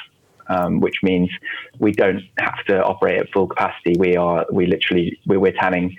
um, 0.48 0.80
which 0.80 0.96
means 1.02 1.30
we 1.78 1.92
don't 1.92 2.22
have 2.38 2.64
to 2.66 2.82
operate 2.82 3.20
at 3.20 3.30
full 3.32 3.46
capacity. 3.46 3.94
We 3.98 4.16
are 4.16 4.46
we 4.52 4.66
literally 4.66 5.18
we're, 5.26 5.40
we're 5.40 5.52
tanning 5.52 5.96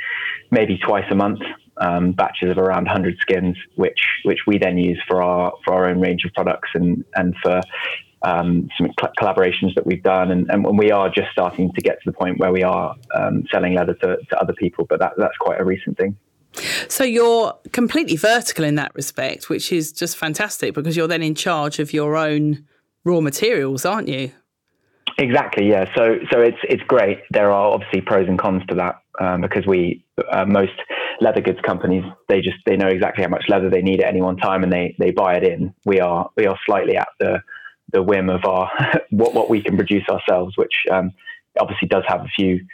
maybe 0.52 0.78
twice 0.78 1.06
a 1.12 1.16
month. 1.16 1.40
Um, 1.78 2.12
batches 2.12 2.52
of 2.52 2.60
around 2.60 2.86
100 2.86 3.18
skins, 3.20 3.58
which 3.78 4.00
which 4.26 4.42
we 4.46 4.60
then 4.60 4.78
use 4.78 5.02
for 5.08 5.24
our 5.24 5.54
for 5.66 5.74
our 5.74 5.90
own 5.90 6.00
range 6.00 6.24
of 6.24 6.32
products 6.34 6.70
and 6.76 7.04
and 7.16 7.36
for 7.42 7.62
um, 8.24 8.70
some 8.78 8.92
cl- 9.00 9.12
collaborations 9.20 9.76
that 9.76 9.86
we've 9.86 10.04
done, 10.04 10.32
and, 10.32 10.50
and, 10.50 10.78
we 10.78 10.92
are 10.92 11.10
just 11.10 11.30
starting 11.32 11.72
to 11.74 11.82
get 11.82 12.02
to 12.04 12.10
the 12.10 12.14
point 12.14 12.40
where 12.40 12.52
we 12.52 12.64
are 12.64 12.96
um, 13.14 13.44
selling 13.52 13.74
leather 13.76 13.94
to, 13.96 14.18
to, 14.30 14.40
other 14.40 14.54
people. 14.54 14.86
But 14.86 15.00
that, 15.00 15.14
that's 15.18 15.36
quite 15.38 15.60
a 15.60 15.66
recent 15.66 15.98
thing. 15.98 16.16
So 16.88 17.04
you're 17.04 17.54
completely 17.72 18.16
vertical 18.16 18.64
in 18.64 18.76
that 18.76 18.94
respect, 18.96 19.50
which 19.50 19.72
is 19.72 19.92
just 19.92 20.16
fantastic 20.16 20.74
because 20.74 20.96
you're 20.96 21.08
then 21.08 21.24
in 21.24 21.36
charge 21.36 21.80
of 21.80 21.92
your 21.92 22.16
own 22.16 22.66
raw 23.04 23.22
materials, 23.22 23.86
aren't 23.86 24.08
you? 24.08 24.32
Exactly. 25.18 25.70
Yeah. 25.70 25.86
So 25.96 26.18
so 26.32 26.40
it's 26.40 26.58
it's 26.64 26.84
great. 26.84 27.20
There 27.30 27.52
are 27.52 27.72
obviously 27.74 28.02
pros 28.02 28.28
and 28.28 28.40
cons 28.40 28.64
to 28.70 28.76
that 28.76 28.96
um, 29.20 29.42
because 29.42 29.66
we 29.68 30.04
uh, 30.32 30.46
most 30.46 30.74
leather 31.22 31.42
goods 31.42 31.60
companies 31.64 32.04
they 32.28 32.42
just 32.42 32.58
they 32.66 32.76
know 32.76 32.88
exactly 32.88 33.24
how 33.24 33.30
much 33.30 33.46
leather 33.48 33.70
they 33.70 33.82
need 33.82 34.02
at 34.02 34.08
any 34.08 34.22
one 34.22 34.38
time 34.38 34.64
and 34.64 34.72
they 34.72 34.96
they 35.00 35.12
buy 35.12 35.36
it 35.36 35.44
in. 35.44 35.74
We 35.86 36.00
are 36.00 36.30
we 36.36 36.48
are 36.48 36.58
slightly 36.66 36.98
at 36.98 37.10
the 37.20 37.42
the 37.92 38.02
whim 38.02 38.30
of 38.30 38.44
our 38.46 38.72
what 39.12 39.34
what 39.34 39.50
we 39.50 39.62
can 39.62 39.78
produce 39.78 40.08
ourselves, 40.10 40.58
which 40.58 40.74
um, 40.92 41.12
obviously 41.60 41.88
does 41.88 42.04
have 42.08 42.22
a 42.22 42.30
few 42.36 42.66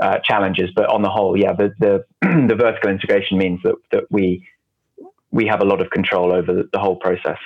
uh, 0.00 0.18
challenges. 0.24 0.70
But 0.74 0.88
on 0.88 1.02
the 1.02 1.10
whole, 1.10 1.38
yeah, 1.38 1.52
the 1.52 1.72
the, 1.78 2.04
the 2.48 2.56
vertical 2.56 2.90
integration 2.90 3.38
means 3.38 3.60
that 3.64 3.74
that 3.90 4.04
we 4.10 4.48
we 5.30 5.46
have 5.46 5.60
a 5.60 5.64
lot 5.64 5.80
of 5.80 5.90
control 5.90 6.32
over 6.32 6.52
the, 6.52 6.68
the 6.72 6.78
whole 6.78 6.96
process. 6.96 7.38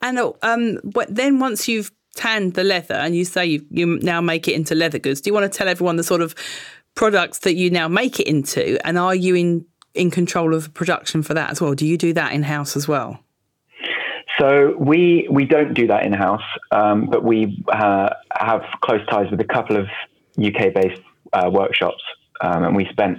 And 0.00 0.18
um, 0.42 0.78
then 1.08 1.38
once 1.38 1.68
you've 1.68 1.90
tanned 2.14 2.54
the 2.54 2.64
leather 2.64 2.94
and 2.94 3.16
you 3.16 3.24
say 3.24 3.46
you, 3.46 3.66
you 3.70 3.98
now 4.02 4.20
make 4.20 4.48
it 4.48 4.54
into 4.54 4.74
leather 4.74 4.98
goods, 4.98 5.20
do 5.20 5.30
you 5.30 5.34
want 5.34 5.50
to 5.50 5.56
tell 5.56 5.68
everyone 5.68 5.96
the 5.96 6.04
sort 6.04 6.20
of 6.20 6.34
products 6.94 7.40
that 7.40 7.54
you 7.54 7.70
now 7.70 7.88
make 7.88 8.20
it 8.20 8.26
into? 8.26 8.78
And 8.86 8.98
are 8.98 9.14
you 9.14 9.34
in, 9.34 9.64
in 9.94 10.10
control 10.10 10.54
of 10.54 10.72
production 10.74 11.22
for 11.22 11.34
that 11.34 11.50
as 11.50 11.60
well? 11.60 11.74
Do 11.74 11.86
you 11.86 11.96
do 11.96 12.12
that 12.14 12.32
in 12.32 12.42
house 12.42 12.76
as 12.76 12.86
well? 12.86 13.20
So 14.40 14.74
we 14.78 15.28
we 15.30 15.44
don't 15.44 15.74
do 15.74 15.86
that 15.88 16.04
in 16.04 16.12
house, 16.12 16.42
um, 16.70 17.06
but 17.06 17.22
we 17.22 17.62
uh, 17.70 18.08
have 18.34 18.62
close 18.80 19.04
ties 19.08 19.30
with 19.30 19.40
a 19.40 19.44
couple 19.44 19.76
of 19.76 19.86
UK 20.42 20.72
based 20.74 21.02
uh, 21.34 21.50
workshops, 21.52 22.02
um, 22.40 22.64
and 22.64 22.74
we 22.74 22.86
spent 22.90 23.18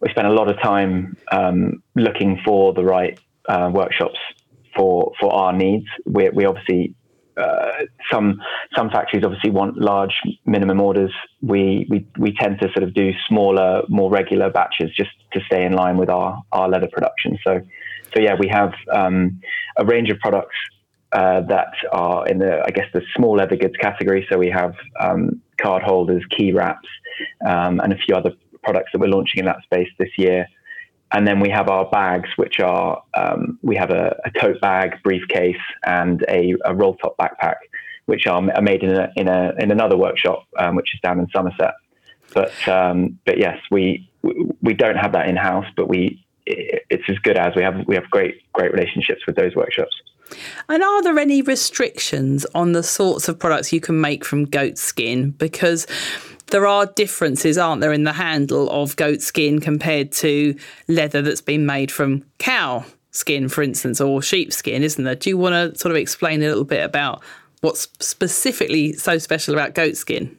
we 0.00 0.10
spent 0.10 0.26
a 0.26 0.32
lot 0.32 0.48
of 0.50 0.60
time 0.60 1.16
um, 1.32 1.82
looking 1.96 2.38
for 2.44 2.74
the 2.74 2.84
right 2.84 3.18
uh, 3.48 3.70
workshops 3.72 4.18
for 4.76 5.12
for 5.20 5.32
our 5.32 5.52
needs. 5.52 5.86
We, 6.06 6.30
we 6.30 6.44
obviously 6.44 6.94
uh, 7.36 7.72
some 8.12 8.40
some 8.76 8.90
factories 8.90 9.24
obviously 9.24 9.50
want 9.50 9.76
large 9.76 10.14
minimum 10.46 10.80
orders. 10.80 11.12
We, 11.42 11.86
we 11.90 12.06
we 12.18 12.32
tend 12.32 12.60
to 12.60 12.68
sort 12.68 12.82
of 12.84 12.94
do 12.94 13.12
smaller, 13.28 13.82
more 13.88 14.10
regular 14.10 14.50
batches 14.50 14.90
just 14.94 15.10
to 15.32 15.40
stay 15.46 15.64
in 15.64 15.72
line 15.72 15.96
with 15.96 16.10
our 16.10 16.42
our 16.52 16.68
leather 16.68 16.88
production. 16.92 17.38
So 17.44 17.60
so 18.14 18.20
yeah, 18.20 18.36
we 18.38 18.48
have 18.48 18.72
um, 18.92 19.40
a 19.76 19.84
range 19.84 20.10
of 20.10 20.18
products 20.20 20.56
uh, 21.12 21.40
that 21.42 21.72
are 21.92 22.26
in 22.28 22.38
the 22.38 22.62
I 22.64 22.70
guess 22.70 22.86
the 22.92 23.02
small 23.16 23.36
leather 23.36 23.56
goods 23.56 23.76
category. 23.80 24.26
So 24.30 24.38
we 24.38 24.50
have 24.50 24.74
um, 25.00 25.40
card 25.60 25.82
holders, 25.82 26.22
key 26.30 26.52
wraps, 26.52 26.88
um, 27.44 27.80
and 27.80 27.92
a 27.92 27.96
few 27.96 28.14
other 28.14 28.32
products 28.62 28.90
that 28.92 29.00
we're 29.00 29.08
launching 29.08 29.40
in 29.40 29.46
that 29.46 29.62
space 29.62 29.88
this 29.98 30.10
year. 30.16 30.46
And 31.12 31.26
then 31.28 31.38
we 31.38 31.48
have 31.50 31.68
our 31.68 31.88
bags, 31.90 32.28
which 32.36 32.58
are 32.60 33.02
um, 33.14 33.58
we 33.62 33.76
have 33.76 33.90
a, 33.90 34.16
a, 34.24 34.30
tote 34.40 34.60
bag, 34.60 35.00
briefcase, 35.04 35.60
and 35.86 36.24
a, 36.28 36.54
a, 36.64 36.74
roll 36.74 36.96
top 36.96 37.16
backpack, 37.16 37.56
which 38.06 38.26
are, 38.26 38.42
made 38.60 38.82
in 38.82 38.90
a, 38.90 39.12
in 39.14 39.28
a 39.28 39.52
in 39.58 39.70
another 39.70 39.96
workshop, 39.96 40.44
um, 40.58 40.74
which 40.74 40.92
is 40.92 41.00
down 41.00 41.20
in 41.20 41.28
Somerset. 41.28 41.74
But 42.32 42.68
um, 42.68 43.18
but 43.24 43.38
yes, 43.38 43.58
we 43.70 44.10
we 44.60 44.74
don't 44.74 44.96
have 44.96 45.12
that 45.12 45.28
in 45.28 45.36
house, 45.36 45.66
but 45.76 45.88
we 45.88 46.24
it's 46.46 47.08
as 47.08 47.18
good 47.18 47.36
as 47.36 47.54
we 47.54 47.62
have 47.62 47.86
we 47.86 47.94
have 47.94 48.10
great 48.10 48.42
great 48.52 48.72
relationships 48.72 49.26
with 49.26 49.36
those 49.36 49.54
workshops. 49.54 49.94
And 50.68 50.82
are 50.82 51.02
there 51.02 51.18
any 51.18 51.42
restrictions 51.42 52.46
on 52.54 52.72
the 52.72 52.82
sorts 52.82 53.28
of 53.28 53.38
products 53.38 53.72
you 53.72 53.80
can 53.80 54.00
make 54.00 54.24
from 54.24 54.46
goat 54.46 54.78
skin? 54.78 55.30
Because 55.30 55.86
there 56.54 56.68
are 56.68 56.86
differences, 56.86 57.58
aren't 57.58 57.80
there, 57.80 57.92
in 57.92 58.04
the 58.04 58.12
handle 58.12 58.70
of 58.70 58.94
goat 58.94 59.20
skin 59.20 59.58
compared 59.58 60.12
to 60.12 60.54
leather 60.86 61.20
that's 61.20 61.40
been 61.40 61.66
made 61.66 61.90
from 61.90 62.24
cow 62.38 62.84
skin, 63.10 63.48
for 63.48 63.60
instance, 63.60 64.00
or 64.00 64.22
sheep 64.22 64.52
skin, 64.52 64.84
isn't 64.84 65.02
there? 65.02 65.16
Do 65.16 65.30
you 65.30 65.36
want 65.36 65.54
to 65.54 65.76
sort 65.76 65.90
of 65.90 65.96
explain 65.96 66.44
a 66.44 66.46
little 66.46 66.62
bit 66.62 66.84
about 66.84 67.24
what's 67.62 67.88
specifically 67.98 68.92
so 68.92 69.18
special 69.18 69.52
about 69.52 69.74
goat 69.74 69.96
skin? 69.96 70.38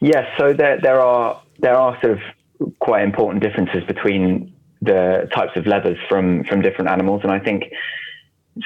Yes, 0.00 0.26
so 0.36 0.52
there 0.52 0.78
there 0.78 1.00
are 1.00 1.40
there 1.58 1.74
are 1.74 1.98
sort 2.02 2.18
of 2.18 2.70
quite 2.80 3.02
important 3.02 3.42
differences 3.42 3.82
between 3.84 4.52
the 4.82 5.26
types 5.34 5.56
of 5.56 5.66
leathers 5.66 5.96
from 6.06 6.44
from 6.44 6.60
different 6.60 6.90
animals, 6.90 7.22
and 7.22 7.32
I 7.32 7.38
think 7.38 7.64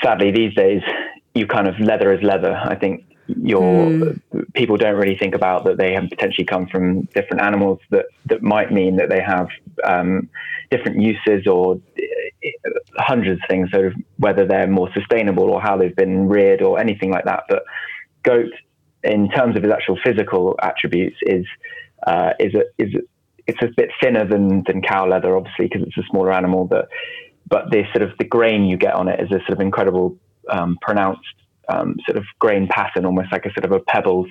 sadly 0.02 0.32
these 0.32 0.56
days 0.56 0.82
you 1.36 1.46
kind 1.46 1.68
of 1.68 1.78
leather 1.78 2.12
is 2.12 2.20
leather. 2.24 2.56
I 2.56 2.74
think 2.74 3.04
your 3.37 3.62
mm. 3.87 4.20
people 4.54 4.76
don't 4.76 4.97
really 4.97 5.16
think 5.16 5.35
about 5.35 5.64
that 5.64 5.76
they 5.76 5.92
have 5.92 6.08
potentially 6.08 6.44
come 6.44 6.66
from 6.66 7.02
different 7.14 7.42
animals 7.42 7.78
that 7.90 8.06
that 8.26 8.42
might 8.42 8.73
mean 8.73 8.97
that 8.97 9.08
they 9.11 9.20
have 9.20 9.49
um, 9.85 10.28
different 10.70 11.00
uses 11.00 11.47
or 11.47 11.75
uh, 11.75 12.70
hundreds 12.97 13.40
of 13.42 13.49
things 13.49 13.70
sort 13.70 13.87
of 13.87 13.94
whether 14.16 14.47
they're 14.47 14.66
more 14.66 14.90
sustainable 14.92 15.50
or 15.50 15.61
how 15.61 15.76
they've 15.76 15.97
been 15.97 16.28
reared 16.28 16.62
or 16.62 16.78
anything 16.78 17.11
like 17.11 17.25
that 17.25 17.44
but 17.49 17.64
goat 18.23 18.50
in 19.04 19.28
terms 19.30 19.56
of 19.56 19.64
its 19.64 19.73
actual 19.73 19.99
physical 20.02 20.58
attributes 20.62 21.16
is 21.23 21.44
uh, 22.06 22.32
is 22.40 22.54
a, 22.54 22.62
is 22.78 22.94
a, 22.94 23.00
it's 23.47 23.62
a 23.62 23.68
bit 23.76 23.90
thinner 24.02 24.26
than 24.26 24.62
than 24.66 24.80
cow 24.80 25.06
leather 25.06 25.37
obviously 25.37 25.66
because 25.66 25.82
it's 25.82 25.99
a 25.99 26.02
smaller 26.11 26.32
animal 26.32 26.64
but 26.64 26.88
but 27.47 27.70
the 27.70 27.85
sort 27.92 28.02
of 28.02 28.16
the 28.18 28.25
grain 28.25 28.64
you 28.64 28.76
get 28.76 28.94
on 28.94 29.08
it 29.08 29.20
is 29.20 29.30
a 29.30 29.38
sort 29.40 29.50
of 29.50 29.61
incredible 29.61 30.16
um, 30.50 30.78
pronounced 30.80 31.35
um, 31.68 31.96
sort 32.06 32.16
of 32.16 32.25
grain 32.38 32.68
pattern, 32.68 33.04
almost 33.04 33.32
like 33.32 33.46
a 33.46 33.52
sort 33.52 33.64
of 33.64 33.72
a 33.72 33.80
pebbles 33.80 34.28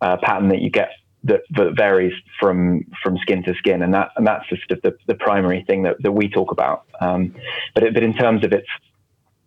uh, 0.00 0.16
pattern 0.22 0.48
that 0.48 0.60
you 0.60 0.70
get 0.70 0.90
that, 1.24 1.42
that, 1.50 1.76
varies 1.76 2.14
from 2.38 2.84
from 3.02 3.18
skin 3.18 3.42
to 3.44 3.54
skin, 3.54 3.82
and 3.82 3.92
that 3.94 4.10
and 4.16 4.26
that's 4.26 4.44
the 4.50 4.56
sort 4.56 4.78
of 4.78 4.82
the, 4.82 4.96
the 5.06 5.14
primary 5.14 5.64
thing 5.66 5.82
that, 5.82 5.96
that 6.02 6.12
we 6.12 6.28
talk 6.28 6.50
about. 6.50 6.86
Um, 7.00 7.34
but 7.74 7.84
it, 7.84 7.94
but 7.94 8.02
in 8.02 8.14
terms 8.14 8.44
of 8.44 8.52
its 8.52 8.68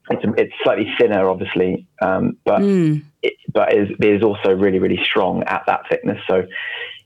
it's, 0.10 0.24
it's 0.38 0.54
slightly 0.64 0.94
thinner, 1.00 1.30
obviously, 1.30 1.88
um, 2.02 2.38
but 2.44 2.62
mm. 2.62 3.02
it, 3.22 3.34
but 3.52 3.74
is, 3.74 3.90
it 3.90 4.06
is 4.06 4.22
also 4.22 4.54
really 4.54 4.80
really 4.80 5.02
strong 5.04 5.44
at 5.44 5.64
that 5.68 5.88
thickness. 5.90 6.22
So 6.28 6.44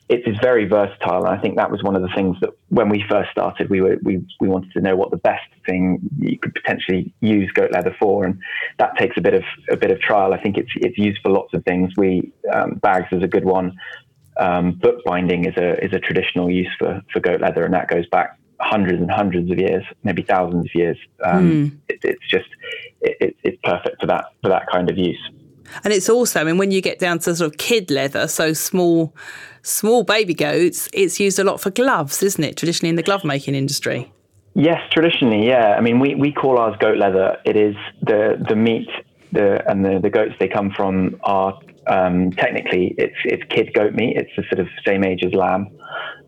it 0.10 0.26
is 0.26 0.38
very 0.42 0.66
versatile, 0.66 1.26
and 1.26 1.38
I 1.38 1.38
think 1.38 1.58
that 1.58 1.70
was 1.70 1.84
one 1.84 1.96
of 1.96 2.02
the 2.02 2.10
things 2.16 2.38
that 2.40 2.52
when 2.70 2.88
we 2.88 3.04
first 3.10 3.30
started, 3.32 3.70
we 3.70 3.82
were 3.82 3.98
we 4.02 4.26
we 4.40 4.48
wanted 4.48 4.72
to 4.74 4.82
know 4.82 4.96
what 4.96 5.12
the 5.12 5.18
best 5.18 5.46
thing 5.66 6.00
you 6.20 6.40
could 6.40 6.54
potentially 6.54 7.14
use 7.20 7.52
goat 7.52 7.72
leather 7.74 7.96
for, 8.00 8.24
and 8.26 8.40
that 8.80 8.98
takes 8.98 9.18
a 9.18 9.22
bit 9.22 9.34
of 9.34 9.44
a 9.70 9.76
bit 9.76 9.92
of 9.92 10.00
trial. 10.00 10.34
I 10.34 10.42
think 10.42 10.58
it's 10.58 10.72
it's 10.78 10.98
used 10.98 11.20
for 11.22 11.30
lots 11.30 11.54
of 11.54 11.64
things. 11.66 11.92
We 11.98 12.32
um, 12.54 12.76
bags 12.76 13.08
is 13.12 13.22
a 13.22 13.28
good 13.28 13.44
one. 13.44 13.78
Um, 14.40 14.74
book 14.74 15.04
binding 15.04 15.46
is 15.46 15.58
a 15.58 15.84
is 15.84 15.92
a 15.92 16.00
traditional 16.00 16.50
use 16.50 16.74
for 16.80 17.02
for 17.12 17.20
goat 17.20 17.42
leather, 17.42 17.66
and 17.66 17.74
that 17.74 17.90
goes 17.90 18.08
back 18.08 18.38
hundreds 18.62 19.02
and 19.02 19.12
hundreds 19.12 19.52
of 19.52 19.60
years, 19.60 19.84
maybe 20.04 20.22
thousands 20.22 20.66
of 20.68 20.72
years. 20.74 20.98
Um, 21.24 21.52
mm. 21.52 21.78
it, 21.90 22.00
it's 22.04 22.28
just 22.30 22.48
it, 23.02 23.36
it's 23.44 23.58
perfect 23.62 24.00
for 24.00 24.08
that 24.08 24.26
for 24.42 24.48
that 24.48 24.68
kind 24.72 24.90
of 24.90 24.98
use. 24.98 25.20
And 25.84 25.94
it's 25.94 26.10
also, 26.10 26.40
I 26.40 26.44
mean, 26.44 26.58
when 26.58 26.72
you 26.72 26.82
get 26.82 27.00
down 27.00 27.20
to 27.20 27.36
sort 27.36 27.52
of 27.52 27.58
kid 27.58 27.92
leather, 27.92 28.28
so 28.28 28.54
small, 28.54 29.14
small 29.68 30.04
baby 30.04 30.34
goats, 30.34 30.90
it's 30.94 31.20
used 31.20 31.40
a 31.40 31.44
lot 31.44 31.62
for 31.62 31.70
gloves, 31.70 32.24
isn't 32.24 32.44
it? 32.44 32.58
Traditionally 32.58 32.90
in 32.90 32.96
the 32.96 33.04
glove 33.04 33.24
making 33.24 33.56
industry. 33.56 34.12
Yes, 34.54 34.82
traditionally, 34.92 35.46
yeah. 35.48 35.76
I 35.78 35.82
mean, 35.82 36.00
we, 36.00 36.16
we 36.16 36.32
call 36.32 36.58
ours 36.58 36.76
goat 36.80 36.98
leather. 36.98 37.38
It 37.46 37.56
is 37.56 37.76
the 38.02 38.44
the 38.48 38.56
meat 38.56 38.90
the 39.32 39.62
and 39.70 39.84
the, 39.84 40.00
the 40.02 40.10
goats 40.10 40.34
they 40.40 40.48
come 40.48 40.72
from 40.72 41.20
are 41.24 41.60
um, 41.88 42.32
technically 42.32 42.96
it's 42.98 43.16
it's 43.24 43.44
kid 43.50 43.74
goat 43.74 43.94
meat. 43.94 44.18
It's 44.18 44.32
the 44.36 44.44
sort 44.44 44.60
of 44.60 44.68
same 44.86 45.04
age 45.04 45.24
as 45.24 45.34
lamb, 45.34 45.68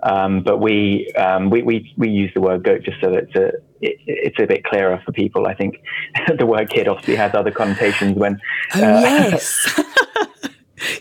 um, 0.04 0.44
but 0.44 0.60
we, 0.60 1.12
um, 1.14 1.50
we 1.50 1.62
we 1.62 1.94
we 1.98 2.10
use 2.10 2.32
the 2.34 2.42
word 2.42 2.64
goat 2.64 2.84
just 2.84 3.00
so 3.02 3.10
that 3.12 3.24
it's 3.24 3.36
a 3.36 3.48
it, 3.82 3.98
it's 4.06 4.40
a 4.40 4.46
bit 4.46 4.64
clearer 4.64 5.02
for 5.06 5.12
people. 5.12 5.48
I 5.48 5.54
think 5.54 5.76
the 6.38 6.46
word 6.46 6.70
kid 6.70 6.88
obviously 6.88 7.16
has 7.16 7.34
other 7.34 7.52
connotations 7.52 8.18
when. 8.18 8.40
Oh, 8.76 8.84
uh, 8.84 9.02
yes. 9.02 9.82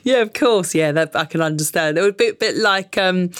yeah, 0.02 0.18
of 0.18 0.32
course. 0.32 0.74
Yeah, 0.74 0.92
that 0.92 1.14
I 1.14 1.24
can 1.24 1.40
understand. 1.40 1.98
It 1.98 2.02
would 2.02 2.16
be 2.16 2.28
a 2.28 2.34
bit 2.34 2.56
like 2.56 2.96
um, 2.98 3.30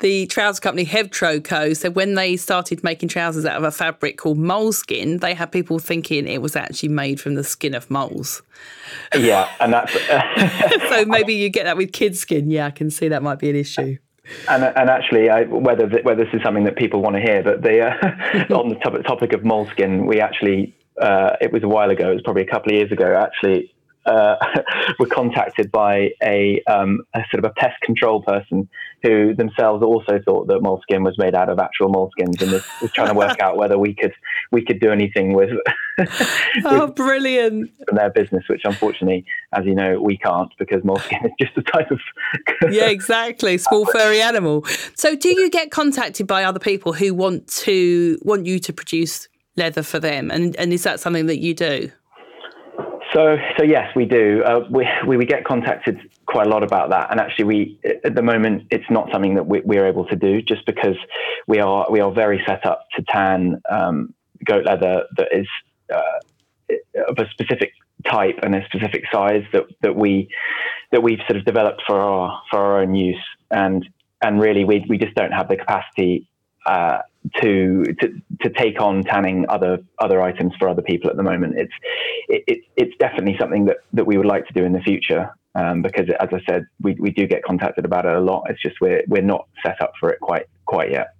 the 0.00 0.26
trouser 0.26 0.60
company 0.60 0.86
Hebtroco. 0.86 1.76
So 1.76 1.90
when 1.90 2.14
they 2.14 2.36
started 2.36 2.82
making 2.84 3.08
trousers 3.08 3.44
out 3.44 3.56
of 3.56 3.64
a 3.64 3.70
fabric 3.70 4.18
called 4.18 4.38
moleskin, 4.38 5.18
they 5.18 5.34
had 5.34 5.52
people 5.52 5.78
thinking 5.78 6.26
it 6.26 6.42
was 6.42 6.56
actually 6.56 6.90
made 6.90 7.20
from 7.20 7.34
the 7.34 7.44
skin 7.44 7.74
of 7.74 7.90
moles. 7.90 8.42
Yeah, 9.14 9.48
and 9.60 9.72
that's 9.72 9.92
so 10.88 11.04
maybe 11.04 11.34
you 11.34 11.48
get 11.48 11.64
that 11.64 11.76
with 11.76 11.92
kid 11.92 12.16
skin. 12.16 12.50
Yeah, 12.50 12.66
I 12.66 12.70
can 12.70 12.90
see 12.90 13.08
that 13.08 13.22
might 13.22 13.38
be 13.38 13.50
an 13.50 13.56
issue. 13.56 13.98
And, 14.48 14.64
and 14.64 14.90
actually, 14.90 15.30
I, 15.30 15.44
whether 15.44 15.86
whether 16.02 16.24
this 16.24 16.34
is 16.34 16.42
something 16.42 16.64
that 16.64 16.76
people 16.76 17.00
want 17.00 17.16
to 17.16 17.22
hear, 17.22 17.42
but 17.42 17.62
the 17.62 17.80
uh, 17.80 18.54
on 18.54 18.68
the 18.70 19.02
topic 19.02 19.32
of 19.32 19.44
moleskin, 19.44 20.06
we 20.06 20.20
actually 20.20 20.74
uh, 21.00 21.36
it 21.40 21.52
was 21.52 21.62
a 21.62 21.68
while 21.68 21.90
ago. 21.90 22.10
It 22.10 22.14
was 22.14 22.22
probably 22.22 22.42
a 22.42 22.50
couple 22.50 22.72
of 22.72 22.78
years 22.78 22.92
ago. 22.92 23.14
Actually, 23.14 23.72
uh, 24.06 24.36
were 24.98 25.06
contacted 25.06 25.70
by 25.70 26.10
a, 26.22 26.62
um, 26.66 27.00
a, 27.14 27.20
sort 27.30 27.44
of 27.44 27.50
a 27.50 27.54
pest 27.54 27.80
control 27.82 28.22
person 28.22 28.68
who 29.02 29.34
themselves 29.34 29.82
also 29.82 30.18
thought 30.24 30.46
that 30.46 30.60
moleskin 30.62 31.02
was 31.02 31.18
made 31.18 31.34
out 31.34 31.48
of 31.48 31.58
actual 31.58 31.92
moleskins 31.92 32.40
and 32.40 32.52
was, 32.52 32.64
was 32.80 32.90
trying 32.92 33.08
to 33.08 33.14
work 33.14 33.40
out 33.40 33.56
whether 33.56 33.78
we 33.78 33.94
could 33.94 34.12
we 34.52 34.64
could 34.64 34.80
do 34.80 34.90
anything 34.90 35.32
with 35.32 35.50
oh, 36.64 36.88
brilliant! 36.88 37.70
From 37.88 37.96
their 37.96 38.10
business, 38.10 38.44
which 38.48 38.62
unfortunately, 38.64 39.24
as 39.54 39.64
you 39.64 39.74
know, 39.74 40.00
we 40.00 40.18
can't 40.18 40.52
because 40.58 40.84
moleskin 40.84 41.24
is 41.24 41.32
just 41.40 41.56
a 41.56 41.62
type 41.62 41.90
of. 41.90 42.00
yeah, 42.70 42.88
exactly. 42.88 43.56
Small 43.58 43.86
furry 43.86 44.20
animal. 44.20 44.64
So, 44.94 45.16
do 45.16 45.28
you 45.28 45.48
get 45.48 45.70
contacted 45.70 46.26
by 46.26 46.44
other 46.44 46.58
people 46.58 46.92
who 46.92 47.14
want 47.14 47.48
to 47.48 48.18
want 48.22 48.46
you 48.46 48.58
to 48.58 48.72
produce 48.72 49.28
leather 49.56 49.82
for 49.82 49.98
them, 49.98 50.30
and 50.30 50.54
and 50.56 50.72
is 50.72 50.82
that 50.82 51.00
something 51.00 51.26
that 51.26 51.38
you 51.38 51.54
do? 51.54 51.90
So, 53.16 53.38
so 53.56 53.64
yes, 53.64 53.96
we 53.96 54.04
do. 54.04 54.42
Uh, 54.44 54.66
we, 54.70 54.86
we, 55.06 55.16
we 55.16 55.24
get 55.24 55.46
contacted 55.46 55.98
quite 56.26 56.46
a 56.46 56.50
lot 56.50 56.62
about 56.62 56.90
that, 56.90 57.10
and 57.10 57.18
actually, 57.18 57.44
we 57.46 57.80
at 58.04 58.14
the 58.14 58.20
moment 58.20 58.64
it's 58.70 58.90
not 58.90 59.08
something 59.10 59.36
that 59.36 59.46
we, 59.46 59.62
we're 59.64 59.86
able 59.86 60.04
to 60.08 60.16
do, 60.16 60.42
just 60.42 60.66
because 60.66 60.96
we 61.46 61.58
are 61.58 61.86
we 61.90 62.00
are 62.00 62.12
very 62.12 62.42
set 62.46 62.66
up 62.66 62.84
to 62.94 63.02
tan 63.08 63.62
um, 63.70 64.12
goat 64.44 64.66
leather 64.66 65.04
that 65.16 65.28
is 65.32 65.46
uh, 65.90 66.74
of 67.08 67.18
a 67.18 67.26
specific 67.30 67.72
type 68.06 68.38
and 68.42 68.54
a 68.54 68.62
specific 68.66 69.04
size 69.10 69.44
that 69.54 69.64
that 69.80 69.96
we 69.96 70.28
that 70.92 71.02
we've 71.02 71.20
sort 71.26 71.38
of 71.38 71.46
developed 71.46 71.82
for 71.86 71.98
our 71.98 72.42
for 72.50 72.58
our 72.58 72.82
own 72.82 72.94
use, 72.94 73.24
and 73.50 73.88
and 74.20 74.42
really 74.42 74.64
we 74.66 74.84
we 74.90 74.98
just 74.98 75.14
don't 75.14 75.32
have 75.32 75.48
the 75.48 75.56
capacity 75.56 76.28
uh, 76.66 76.98
to, 77.42 77.84
to 78.00 78.22
to 78.42 78.50
take 78.50 78.80
on 78.80 79.02
tanning 79.02 79.46
other 79.48 79.78
other 79.98 80.22
items 80.22 80.52
for 80.58 80.68
other 80.68 80.82
people 80.82 81.10
at 81.10 81.16
the 81.16 81.22
moment. 81.22 81.54
It's 81.56 81.72
it, 82.28 82.60
it's 82.76 82.96
definitely 82.98 83.36
something 83.38 83.66
that, 83.66 83.78
that 83.92 84.06
we 84.06 84.16
would 84.16 84.26
like 84.26 84.46
to 84.46 84.52
do 84.52 84.64
in 84.64 84.72
the 84.72 84.80
future 84.80 85.30
um, 85.56 85.82
because, 85.82 86.08
as 86.20 86.28
I 86.32 86.40
said, 86.48 86.66
we, 86.82 86.94
we 86.94 87.10
do 87.10 87.26
get 87.26 87.42
contacted 87.42 87.84
about 87.84 88.04
it 88.04 88.14
a 88.14 88.20
lot. 88.20 88.44
It's 88.50 88.60
just 88.60 88.76
we're 88.80 89.02
we're 89.08 89.22
not 89.22 89.48
set 89.64 89.80
up 89.80 89.92
for 89.98 90.10
it 90.10 90.20
quite 90.20 90.46
quite 90.66 90.90
yet. 90.90 91.14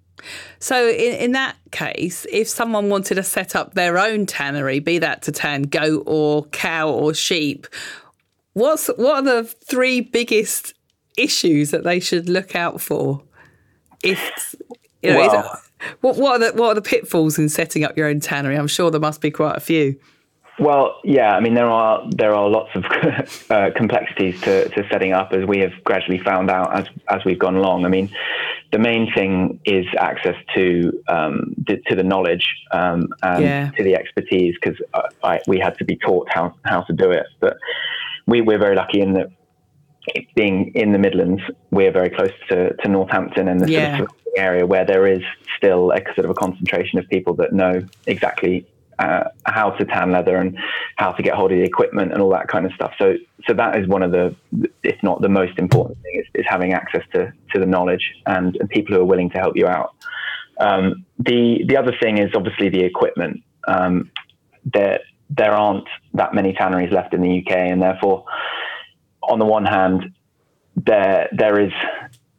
So, 0.59 0.87
in, 0.87 1.13
in 1.15 1.31
that 1.33 1.55
case, 1.71 2.25
if 2.31 2.47
someone 2.47 2.89
wanted 2.89 3.15
to 3.15 3.23
set 3.23 3.55
up 3.55 3.73
their 3.73 3.97
own 3.97 4.25
tannery, 4.25 4.79
be 4.79 4.99
that 4.99 5.23
to 5.23 5.31
tan 5.31 5.63
goat 5.63 6.03
or 6.05 6.45
cow 6.45 6.89
or 6.89 7.13
sheep, 7.13 7.67
what's 8.53 8.87
what 8.87 9.17
are 9.27 9.41
the 9.41 9.43
three 9.43 10.01
biggest 10.01 10.73
issues 11.17 11.71
that 11.71 11.83
they 11.83 11.99
should 11.99 12.29
look 12.29 12.55
out 12.55 12.79
for? 12.79 13.23
If 14.03 14.55
you 15.01 15.11
know, 15.11 15.17
well, 15.17 15.61
what 16.01 16.17
what 16.17 16.41
are 16.41 16.51
the 16.51 16.57
what 16.57 16.69
are 16.69 16.75
the 16.75 16.81
pitfalls 16.81 17.37
in 17.37 17.49
setting 17.49 17.83
up 17.83 17.97
your 17.97 18.07
own 18.07 18.19
tannery? 18.19 18.55
I'm 18.55 18.67
sure 18.67 18.91
there 18.91 18.99
must 18.99 19.21
be 19.21 19.31
quite 19.31 19.57
a 19.57 19.59
few. 19.59 19.99
Well, 20.59 20.99
yeah, 21.03 21.35
I 21.35 21.39
mean 21.39 21.53
there 21.53 21.69
are 21.69 22.03
there 22.09 22.33
are 22.33 22.49
lots 22.49 22.71
of 22.75 22.85
uh, 23.51 23.71
complexities 23.75 24.41
to, 24.41 24.69
to 24.69 24.87
setting 24.89 25.13
up 25.13 25.31
as 25.31 25.45
we 25.45 25.59
have 25.59 25.71
gradually 25.83 26.17
found 26.17 26.49
out 26.49 26.75
as 26.75 26.87
as 27.09 27.23
we've 27.25 27.37
gone 27.37 27.55
along. 27.55 27.85
I 27.85 27.89
mean, 27.89 28.09
the 28.71 28.79
main 28.79 29.11
thing 29.13 29.59
is 29.65 29.85
access 29.99 30.35
to 30.55 30.91
um, 31.07 31.53
to, 31.67 31.79
to 31.87 31.95
the 31.95 32.03
knowledge 32.03 32.47
um, 32.71 33.07
and 33.21 33.43
yeah. 33.43 33.71
to 33.77 33.83
the 33.83 33.95
expertise 33.95 34.55
because 34.61 34.79
we 35.47 35.59
had 35.59 35.77
to 35.77 35.85
be 35.85 35.95
taught 35.97 36.27
how 36.31 36.55
how 36.65 36.81
to 36.81 36.93
do 36.93 37.11
it. 37.11 37.27
But 37.39 37.57
we 38.25 38.41
we're 38.41 38.59
very 38.59 38.75
lucky 38.75 39.01
in 39.01 39.13
that 39.13 39.29
being 40.35 40.71
in 40.73 40.91
the 40.91 40.99
Midlands, 40.99 41.41
we're 41.71 41.91
very 41.91 42.09
close 42.09 42.31
to, 42.49 42.73
to 42.75 42.87
Northampton 42.87 43.47
and 43.47 43.59
the 43.59 43.71
yeah. 43.71 43.97
sort 43.97 44.09
of 44.09 44.15
area 44.37 44.65
where 44.65 44.85
there 44.85 45.07
is 45.07 45.21
still 45.57 45.91
a 45.91 46.01
sort 46.15 46.25
of 46.25 46.29
a 46.29 46.33
concentration 46.33 46.99
of 46.99 47.07
people 47.09 47.33
that 47.35 47.53
know 47.53 47.83
exactly 48.05 48.65
uh, 48.99 49.25
how 49.45 49.69
to 49.71 49.85
tan 49.85 50.11
leather 50.11 50.37
and 50.37 50.57
how 50.95 51.11
to 51.11 51.21
get 51.21 51.35
hold 51.35 51.51
of 51.51 51.57
the 51.57 51.63
equipment 51.63 52.11
and 52.11 52.21
all 52.21 52.31
that 52.31 52.47
kind 52.47 52.65
of 52.65 52.71
stuff. 52.73 52.93
So, 52.97 53.15
so 53.47 53.53
that 53.53 53.77
is 53.77 53.87
one 53.87 54.01
of 54.01 54.11
the, 54.11 54.35
if 54.83 55.01
not 55.03 55.21
the 55.21 55.29
most 55.29 55.59
important 55.59 56.01
thing, 56.01 56.19
is, 56.19 56.25
is 56.33 56.45
having 56.47 56.73
access 56.73 57.03
to 57.13 57.31
to 57.53 57.59
the 57.59 57.65
knowledge 57.65 58.13
and, 58.25 58.55
and 58.57 58.69
people 58.69 58.95
who 58.95 59.01
are 59.01 59.05
willing 59.05 59.29
to 59.31 59.37
help 59.37 59.55
you 59.55 59.67
out. 59.67 59.93
Um, 60.59 61.05
the 61.19 61.63
the 61.67 61.77
other 61.77 61.95
thing 62.01 62.17
is 62.17 62.31
obviously 62.33 62.69
the 62.69 62.83
equipment. 62.83 63.43
Um, 63.67 64.11
there 64.65 64.99
there 65.29 65.51
aren't 65.51 65.87
that 66.13 66.33
many 66.33 66.53
tanneries 66.53 66.91
left 66.91 67.13
in 67.13 67.21
the 67.21 67.43
UK, 67.45 67.51
and 67.51 67.81
therefore, 67.81 68.25
on 69.21 69.39
the 69.39 69.45
one 69.45 69.65
hand, 69.65 70.11
there 70.75 71.29
there 71.31 71.59
is 71.59 71.71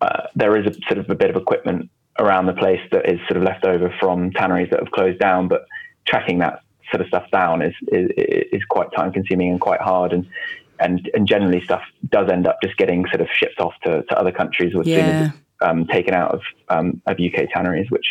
uh, 0.00 0.22
there 0.34 0.56
is 0.56 0.66
a 0.66 0.74
sort 0.86 0.98
of 0.98 1.10
a 1.10 1.14
bit 1.14 1.30
of 1.30 1.36
equipment 1.36 1.90
around 2.18 2.46
the 2.46 2.52
place 2.52 2.80
that 2.90 3.08
is 3.08 3.20
sort 3.28 3.36
of 3.36 3.42
left 3.42 3.64
over 3.64 3.94
from 4.00 4.32
tanneries 4.32 4.70
that 4.70 4.80
have 4.80 4.90
closed 4.90 5.18
down, 5.18 5.48
but 5.48 5.66
tracking 6.06 6.38
that 6.38 6.62
sort 6.90 7.00
of 7.00 7.08
stuff 7.08 7.30
down 7.30 7.62
is 7.62 7.74
is, 7.88 8.10
is 8.16 8.64
quite 8.68 8.88
time 8.96 9.12
consuming 9.12 9.50
and 9.50 9.60
quite 9.60 9.80
hard 9.80 10.12
and 10.12 10.26
and 10.80 11.10
and 11.14 11.26
generally 11.26 11.62
stuff 11.62 11.82
does 12.08 12.30
end 12.30 12.46
up 12.46 12.56
just 12.62 12.76
getting 12.76 13.04
sort 13.08 13.20
of 13.20 13.28
shipped 13.32 13.60
off 13.60 13.74
to, 13.84 14.02
to 14.04 14.18
other 14.18 14.32
countries 14.32 14.74
or 14.74 14.82
yeah. 14.84 15.30
um, 15.60 15.86
taken 15.86 16.14
out 16.14 16.32
of 16.32 16.40
um, 16.68 17.00
of 17.06 17.18
UK 17.18 17.48
tanneries 17.52 17.90
which 17.90 18.06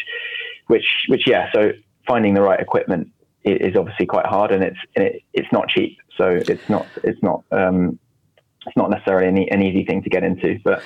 which 0.68 1.06
which 1.08 1.28
yeah 1.28 1.50
so 1.54 1.72
finding 2.06 2.34
the 2.34 2.42
right 2.42 2.60
equipment 2.60 3.10
is, 3.44 3.78
obviously 3.78 4.06
quite 4.06 4.26
hard 4.26 4.52
and 4.52 4.64
it's 4.64 4.80
and 4.96 5.06
it, 5.06 5.24
it's 5.34 5.52
not 5.52 5.68
cheap 5.70 5.98
so 6.18 6.28
it's 6.28 6.70
not 6.70 6.86
it's 7.04 7.22
not 7.24 7.44
um, 7.52 7.98
it's 8.66 8.76
not 8.76 8.90
necessarily 8.90 9.28
an, 9.28 9.38
an 9.50 9.62
easy 9.62 9.86
thing 9.86 10.04
to 10.04 10.10
get 10.10 10.24
into 10.24 10.60
but 10.64 10.84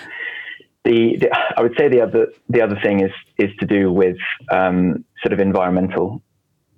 the, 0.83 1.17
the, 1.19 1.29
I 1.57 1.61
would 1.61 1.75
say 1.77 1.89
the 1.89 2.01
other 2.01 2.27
the 2.49 2.61
other 2.61 2.79
thing 2.81 3.01
is 3.01 3.11
is 3.37 3.49
to 3.59 3.65
do 3.65 3.91
with 3.91 4.17
um, 4.51 5.05
sort 5.21 5.33
of 5.33 5.39
environmental 5.39 6.21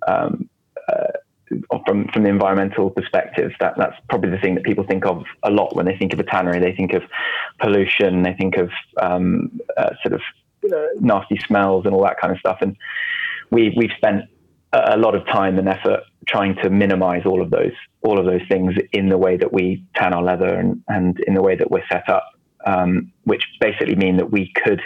um, 0.06 0.48
uh, 0.88 1.12
from 1.86 2.08
from 2.12 2.22
the 2.22 2.28
environmental 2.28 2.90
perspective, 2.90 3.52
that 3.60 3.74
that's 3.76 3.96
probably 4.08 4.30
the 4.30 4.38
thing 4.38 4.54
that 4.54 4.64
people 4.64 4.84
think 4.84 5.06
of 5.06 5.24
a 5.42 5.50
lot 5.50 5.74
when 5.74 5.86
they 5.86 5.96
think 5.96 6.12
of 6.12 6.20
a 6.20 6.24
tannery. 6.24 6.60
They 6.60 6.74
think 6.74 6.92
of 6.92 7.02
pollution, 7.60 8.22
they 8.22 8.34
think 8.34 8.56
of 8.56 8.70
um, 9.00 9.60
uh, 9.76 9.90
sort 10.02 10.14
of 10.14 10.20
nasty 11.00 11.38
smells 11.46 11.84
and 11.84 11.94
all 11.94 12.02
that 12.04 12.20
kind 12.20 12.32
of 12.32 12.38
stuff. 12.38 12.58
And 12.60 12.76
we 13.50 13.74
we've 13.76 13.92
spent 13.96 14.24
a 14.72 14.96
lot 14.96 15.14
of 15.14 15.24
time 15.26 15.58
and 15.58 15.68
effort 15.68 16.00
trying 16.26 16.56
to 16.56 16.70
minimize 16.70 17.22
all 17.26 17.42
of 17.42 17.50
those 17.50 17.72
all 18.02 18.18
of 18.18 18.26
those 18.26 18.40
things 18.48 18.74
in 18.92 19.08
the 19.08 19.18
way 19.18 19.36
that 19.36 19.52
we 19.52 19.84
tan 19.94 20.12
our 20.12 20.22
leather 20.22 20.54
and, 20.58 20.82
and 20.88 21.20
in 21.20 21.34
the 21.34 21.42
way 21.42 21.54
that 21.56 21.70
we're 21.70 21.86
set 21.90 22.08
up, 22.08 22.33
um, 22.64 23.12
which 23.24 23.44
basically 23.60 23.94
mean 23.94 24.16
that 24.16 24.30
we 24.30 24.52
could 24.64 24.80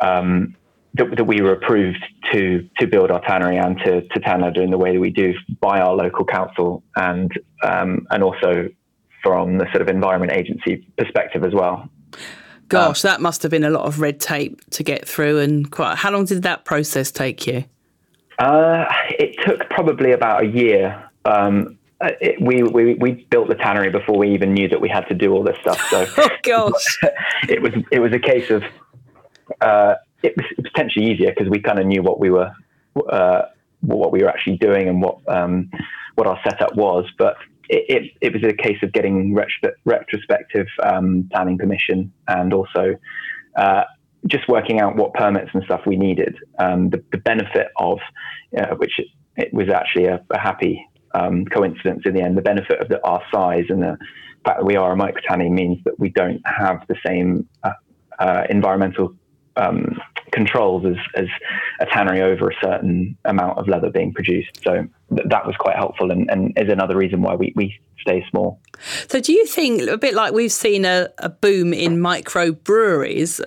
um, 0.00 0.56
that, 0.94 1.16
that, 1.16 1.24
we 1.24 1.40
were 1.40 1.52
approved 1.52 2.04
to 2.32 2.68
to 2.78 2.86
build 2.86 3.10
our 3.10 3.20
tannery 3.20 3.56
and 3.56 3.78
to, 3.78 4.02
to 4.08 4.20
tan 4.20 4.40
leather 4.40 4.62
in 4.62 4.70
the 4.70 4.78
way 4.78 4.92
that 4.92 5.00
we 5.00 5.10
do 5.10 5.34
by 5.60 5.80
our 5.80 5.94
local 5.94 6.24
council 6.24 6.82
and 6.96 7.32
um, 7.62 8.06
and 8.10 8.22
also 8.22 8.68
from 9.22 9.58
the 9.58 9.66
sort 9.66 9.82
of 9.82 9.88
environment 9.88 10.32
agency 10.32 10.86
perspective 10.96 11.44
as 11.44 11.52
well. 11.52 11.88
Gosh, 12.68 13.02
that 13.02 13.20
must 13.20 13.42
have 13.42 13.50
been 13.50 13.64
a 13.64 13.70
lot 13.70 13.84
of 13.84 14.00
red 14.00 14.20
tape 14.20 14.60
to 14.70 14.84
get 14.84 15.06
through. 15.06 15.40
And 15.40 15.70
quite, 15.70 15.96
how 15.96 16.12
long 16.12 16.24
did 16.24 16.44
that 16.44 16.64
process 16.64 17.10
take 17.10 17.46
you? 17.46 17.64
Uh, 18.38 18.84
it 19.18 19.36
took 19.44 19.68
probably 19.70 20.12
about 20.12 20.44
a 20.44 20.46
year. 20.46 21.10
Um, 21.24 21.76
it, 22.00 22.40
we, 22.40 22.62
we 22.62 22.94
we 22.94 23.26
built 23.30 23.48
the 23.48 23.54
tannery 23.54 23.90
before 23.90 24.16
we 24.16 24.32
even 24.32 24.54
knew 24.54 24.68
that 24.68 24.80
we 24.80 24.88
had 24.88 25.06
to 25.08 25.14
do 25.14 25.32
all 25.32 25.42
this 25.42 25.56
stuff. 25.60 25.80
So, 25.90 26.06
oh 26.18 26.28
gosh, 26.42 26.98
it 27.48 27.60
was 27.62 27.72
it 27.90 28.00
was 28.00 28.12
a 28.12 28.18
case 28.18 28.50
of 28.50 28.62
uh, 29.60 29.94
it 30.22 30.34
was 30.36 30.46
potentially 30.62 31.10
easier 31.10 31.32
because 31.36 31.50
we 31.50 31.60
kind 31.60 31.78
of 31.78 31.86
knew 31.86 32.02
what 32.02 32.18
we 32.18 32.30
were 32.30 32.52
uh, 33.10 33.42
what 33.80 34.12
we 34.12 34.22
were 34.22 34.28
actually 34.28 34.56
doing 34.56 34.88
and 34.88 35.02
what 35.02 35.18
um, 35.28 35.70
what 36.14 36.26
our 36.26 36.38
setup 36.44 36.74
was. 36.74 37.06
But 37.18 37.36
it, 37.68 37.84
it, 37.88 38.12
it, 38.20 38.32
was 38.32 38.42
a 38.42 38.54
case 38.54 38.78
of 38.82 38.92
getting 38.92 39.34
retro- 39.34 39.74
retrospective 39.84 40.66
um, 40.82 41.28
planning 41.32 41.56
permission 41.56 42.12
and 42.28 42.52
also 42.52 42.96
uh, 43.56 43.84
just 44.26 44.48
working 44.48 44.80
out 44.80 44.96
what 44.96 45.14
permits 45.14 45.50
and 45.54 45.62
stuff 45.64 45.82
we 45.86 45.96
needed. 45.96 46.36
Um, 46.58 46.90
the, 46.90 47.02
the, 47.12 47.18
benefit 47.18 47.68
of 47.76 47.98
uh, 48.58 48.74
which 48.76 48.98
it, 48.98 49.06
it, 49.36 49.54
was 49.54 49.68
actually 49.68 50.06
a, 50.06 50.20
a 50.30 50.38
happy 50.38 50.84
um, 51.14 51.44
coincidence 51.46 52.02
in 52.04 52.14
the 52.14 52.22
end. 52.22 52.36
The 52.36 52.42
benefit 52.42 52.80
of 52.80 52.88
the, 52.88 53.04
our 53.04 53.22
size 53.32 53.64
and 53.68 53.82
the 53.82 53.96
fact 54.44 54.60
that 54.60 54.64
we 54.64 54.76
are 54.76 54.92
a 54.92 54.96
micro 54.96 55.20
tanning 55.26 55.54
means 55.54 55.78
that 55.84 55.98
we 55.98 56.10
don't 56.10 56.40
have 56.44 56.86
the 56.88 56.96
same 57.04 57.48
uh, 57.62 57.72
uh, 58.18 58.44
environmental 58.48 59.14
um, 59.56 59.98
controls 60.32 60.84
as, 60.86 60.96
as 61.14 61.26
a 61.80 61.86
tannery 61.86 62.22
over 62.22 62.48
a 62.48 62.54
certain 62.62 63.16
amount 63.24 63.58
of 63.58 63.68
leather 63.68 63.90
being 63.90 64.12
produced. 64.12 64.60
So 64.62 64.86
th- 65.14 65.28
that 65.28 65.46
was 65.46 65.56
quite 65.56 65.76
helpful 65.76 66.10
and, 66.10 66.30
and, 66.30 66.52
is 66.56 66.70
another 66.70 66.96
reason 66.96 67.20
why 67.22 67.34
we, 67.34 67.52
we 67.56 67.78
stay 68.00 68.24
small. 68.30 68.60
So 69.08 69.20
do 69.20 69.32
you 69.32 69.46
think, 69.46 69.82
a 69.82 69.98
bit 69.98 70.14
like 70.14 70.32
we've 70.32 70.52
seen 70.52 70.84
a, 70.84 71.08
a 71.18 71.28
boom 71.28 71.74
in 71.74 72.00
micro 72.00 72.52
breweries, 72.52 73.40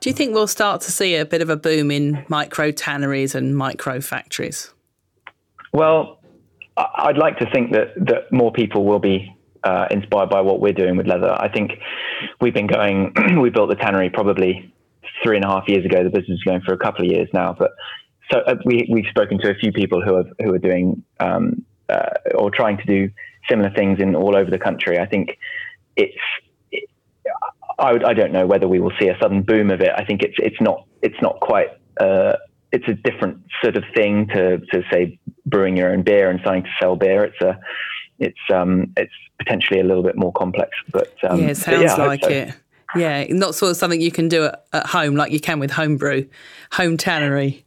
do 0.00 0.08
you 0.08 0.14
think 0.14 0.34
we'll 0.34 0.46
start 0.46 0.80
to 0.82 0.92
see 0.92 1.16
a 1.16 1.26
bit 1.26 1.42
of 1.42 1.50
a 1.50 1.56
boom 1.56 1.90
in 1.90 2.24
micro 2.28 2.70
tanneries 2.70 3.34
and 3.34 3.56
micro 3.56 4.00
factories? 4.00 4.72
Well, 5.72 6.19
I'd 6.76 7.18
like 7.18 7.38
to 7.38 7.50
think 7.50 7.72
that, 7.72 7.94
that 7.96 8.32
more 8.32 8.52
people 8.52 8.84
will 8.84 8.98
be 8.98 9.36
uh, 9.64 9.86
inspired 9.90 10.30
by 10.30 10.40
what 10.40 10.60
we're 10.60 10.72
doing 10.72 10.96
with 10.96 11.06
leather. 11.06 11.32
I 11.32 11.48
think 11.48 11.72
we've 12.40 12.54
been 12.54 12.66
going, 12.66 13.14
we 13.40 13.50
built 13.50 13.68
the 13.68 13.76
tannery 13.76 14.10
probably 14.10 14.72
three 15.22 15.36
and 15.36 15.44
a 15.44 15.48
half 15.48 15.68
years 15.68 15.84
ago. 15.84 16.02
The 16.02 16.10
business 16.10 16.38
is 16.38 16.44
going 16.44 16.62
for 16.62 16.72
a 16.72 16.78
couple 16.78 17.04
of 17.04 17.10
years 17.10 17.28
now, 17.32 17.54
but 17.58 17.72
so 18.32 18.40
uh, 18.40 18.54
we 18.64 18.88
we've 18.90 19.06
spoken 19.10 19.38
to 19.40 19.50
a 19.50 19.54
few 19.54 19.72
people 19.72 20.02
who 20.02 20.16
have 20.16 20.26
who 20.38 20.54
are 20.54 20.58
doing 20.58 21.02
um, 21.18 21.64
uh, 21.88 22.10
or 22.36 22.50
trying 22.50 22.78
to 22.78 22.84
do 22.84 23.10
similar 23.48 23.70
things 23.70 23.98
in 24.00 24.14
all 24.14 24.36
over 24.36 24.50
the 24.50 24.58
country. 24.58 24.98
I 24.98 25.06
think 25.06 25.36
it's. 25.96 26.16
It, 26.70 26.88
I, 27.78 27.92
I 28.04 28.14
don't 28.14 28.32
know 28.32 28.46
whether 28.46 28.68
we 28.68 28.78
will 28.78 28.92
see 29.00 29.08
a 29.08 29.18
sudden 29.20 29.42
boom 29.42 29.70
of 29.70 29.80
it. 29.80 29.90
I 29.96 30.04
think 30.04 30.22
it's 30.22 30.36
it's 30.38 30.60
not 30.60 30.86
it's 31.02 31.20
not 31.22 31.40
quite 31.40 31.68
uh, 31.98 32.34
it's 32.72 32.86
a 32.88 32.94
different 32.94 33.38
sort 33.62 33.76
of 33.76 33.84
thing 33.94 34.28
to 34.28 34.58
to 34.58 34.82
say 34.90 35.18
brewing 35.46 35.76
your 35.76 35.92
own 35.92 36.02
beer 36.02 36.30
and 36.30 36.40
starting 36.40 36.62
to 36.62 36.70
sell 36.80 36.96
beer, 36.96 37.24
it's 37.24 37.40
a 37.40 37.58
it's 38.18 38.38
um, 38.52 38.92
it's 38.96 39.12
potentially 39.38 39.80
a 39.80 39.84
little 39.84 40.02
bit 40.02 40.16
more 40.16 40.32
complex. 40.32 40.70
But 40.92 41.12
um, 41.28 41.40
yeah, 41.40 41.48
it 41.48 41.56
sounds 41.56 41.82
yeah, 41.82 41.94
like 41.94 42.22
so. 42.22 42.30
it. 42.30 42.54
Yeah, 42.96 43.24
not 43.30 43.54
sort 43.54 43.70
of 43.70 43.76
something 43.76 44.00
you 44.00 44.10
can 44.10 44.28
do 44.28 44.46
at, 44.46 44.64
at 44.72 44.86
home 44.86 45.14
like 45.14 45.30
you 45.30 45.40
can 45.40 45.60
with 45.60 45.70
homebrew, 45.70 46.26
home 46.72 46.96
tannery. 46.96 47.64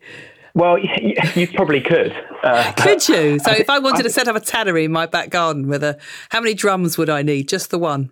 Well, 0.53 0.77
you, 0.77 1.15
you 1.33 1.47
probably 1.47 1.81
could. 1.81 2.13
Uh, 2.43 2.71
could 2.77 3.07
you? 3.07 3.39
So, 3.39 3.51
I, 3.51 3.55
if 3.55 3.69
I 3.69 3.79
wanted 3.79 4.01
I, 4.01 4.03
to 4.03 4.09
set 4.09 4.27
up 4.27 4.35
a 4.35 4.39
tannery 4.39 4.85
in 4.85 4.91
my 4.91 5.05
back 5.05 5.29
garden 5.29 5.67
with 5.67 5.83
a, 5.83 5.97
how 6.29 6.41
many 6.41 6.53
drums 6.53 6.97
would 6.97 7.09
I 7.09 7.23
need? 7.23 7.47
Just 7.47 7.71
the 7.71 7.79
one. 7.79 8.11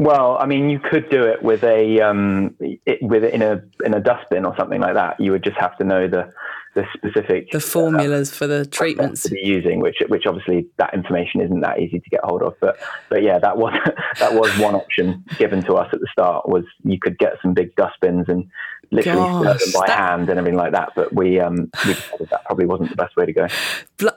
Well, 0.00 0.38
I 0.40 0.46
mean, 0.46 0.70
you 0.70 0.78
could 0.78 1.10
do 1.10 1.24
it 1.24 1.42
with 1.42 1.62
a 1.62 2.00
um, 2.00 2.56
it, 2.58 3.00
with 3.02 3.22
in 3.22 3.42
a 3.42 3.62
in 3.84 3.92
a 3.92 4.00
dustbin 4.00 4.46
or 4.46 4.56
something 4.56 4.80
like 4.80 4.94
that. 4.94 5.20
You 5.20 5.30
would 5.32 5.44
just 5.44 5.58
have 5.58 5.76
to 5.76 5.84
know 5.84 6.08
the 6.08 6.32
the 6.74 6.86
specific 6.94 7.50
the 7.50 7.60
formulas 7.60 8.32
uh, 8.32 8.34
for 8.34 8.46
the 8.46 8.64
treatments 8.64 9.24
to 9.24 9.28
be 9.28 9.40
using, 9.42 9.80
which 9.80 9.98
which 10.08 10.24
obviously 10.24 10.66
that 10.78 10.94
information 10.94 11.42
isn't 11.42 11.60
that 11.60 11.80
easy 11.80 12.00
to 12.00 12.08
get 12.08 12.20
hold 12.24 12.42
of. 12.42 12.54
But 12.62 12.78
but 13.10 13.22
yeah, 13.22 13.38
that 13.40 13.58
was 13.58 13.74
that 14.18 14.32
was 14.32 14.56
one 14.58 14.74
option 14.74 15.22
given 15.36 15.62
to 15.64 15.74
us 15.74 15.90
at 15.92 16.00
the 16.00 16.08
start 16.10 16.48
was 16.48 16.64
you 16.82 16.98
could 16.98 17.18
get 17.18 17.34
some 17.42 17.52
big 17.52 17.76
dustbins 17.76 18.24
and 18.28 18.48
literally 18.90 19.20
Gosh, 19.20 19.60
them 19.60 19.72
by 19.82 19.86
that, 19.86 19.98
hand 19.98 20.30
and 20.30 20.38
everything 20.38 20.58
like 20.58 20.72
that. 20.72 20.92
But 20.96 21.14
we 21.14 21.38
um 21.40 21.70
we 21.86 21.92
that 22.24 22.40
probably 22.46 22.64
wasn't 22.64 22.88
the 22.88 22.96
best 22.96 23.16
way 23.16 23.26
to 23.26 23.34
go. 23.34 23.48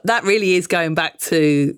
That 0.05 0.23
really 0.23 0.53
is 0.53 0.67
going 0.67 0.95
back 0.95 1.19
to 1.19 1.77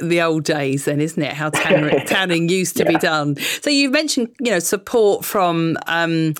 the 0.00 0.20
old 0.20 0.44
days 0.44 0.84
then 0.86 1.00
isn't 1.00 1.22
it 1.22 1.32
how 1.32 1.50
tanning, 1.50 2.04
tanning 2.06 2.48
used 2.48 2.76
to 2.76 2.84
yeah. 2.84 2.90
be 2.90 2.98
done 2.98 3.36
so 3.60 3.70
you've 3.70 3.92
mentioned 3.92 4.28
you 4.40 4.50
know 4.50 4.58
support 4.58 5.24
from 5.24 5.76
um, 5.86 6.34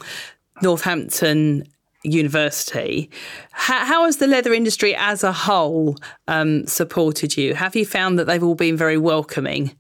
northampton 0.60 1.64
university. 2.04 3.10
How, 3.52 3.84
how, 3.84 4.04
has 4.04 4.16
the 4.16 4.26
leather 4.26 4.52
industry 4.52 4.94
as 4.96 5.22
a 5.22 5.32
whole 5.32 5.96
um, 6.28 6.66
supported 6.66 7.36
you? 7.36 7.54
Have 7.54 7.76
you 7.76 7.86
found 7.86 8.18
that 8.18 8.26
they've 8.26 8.42
all 8.42 8.54
been 8.54 8.76
very 8.76 8.98
welcoming? 8.98 9.76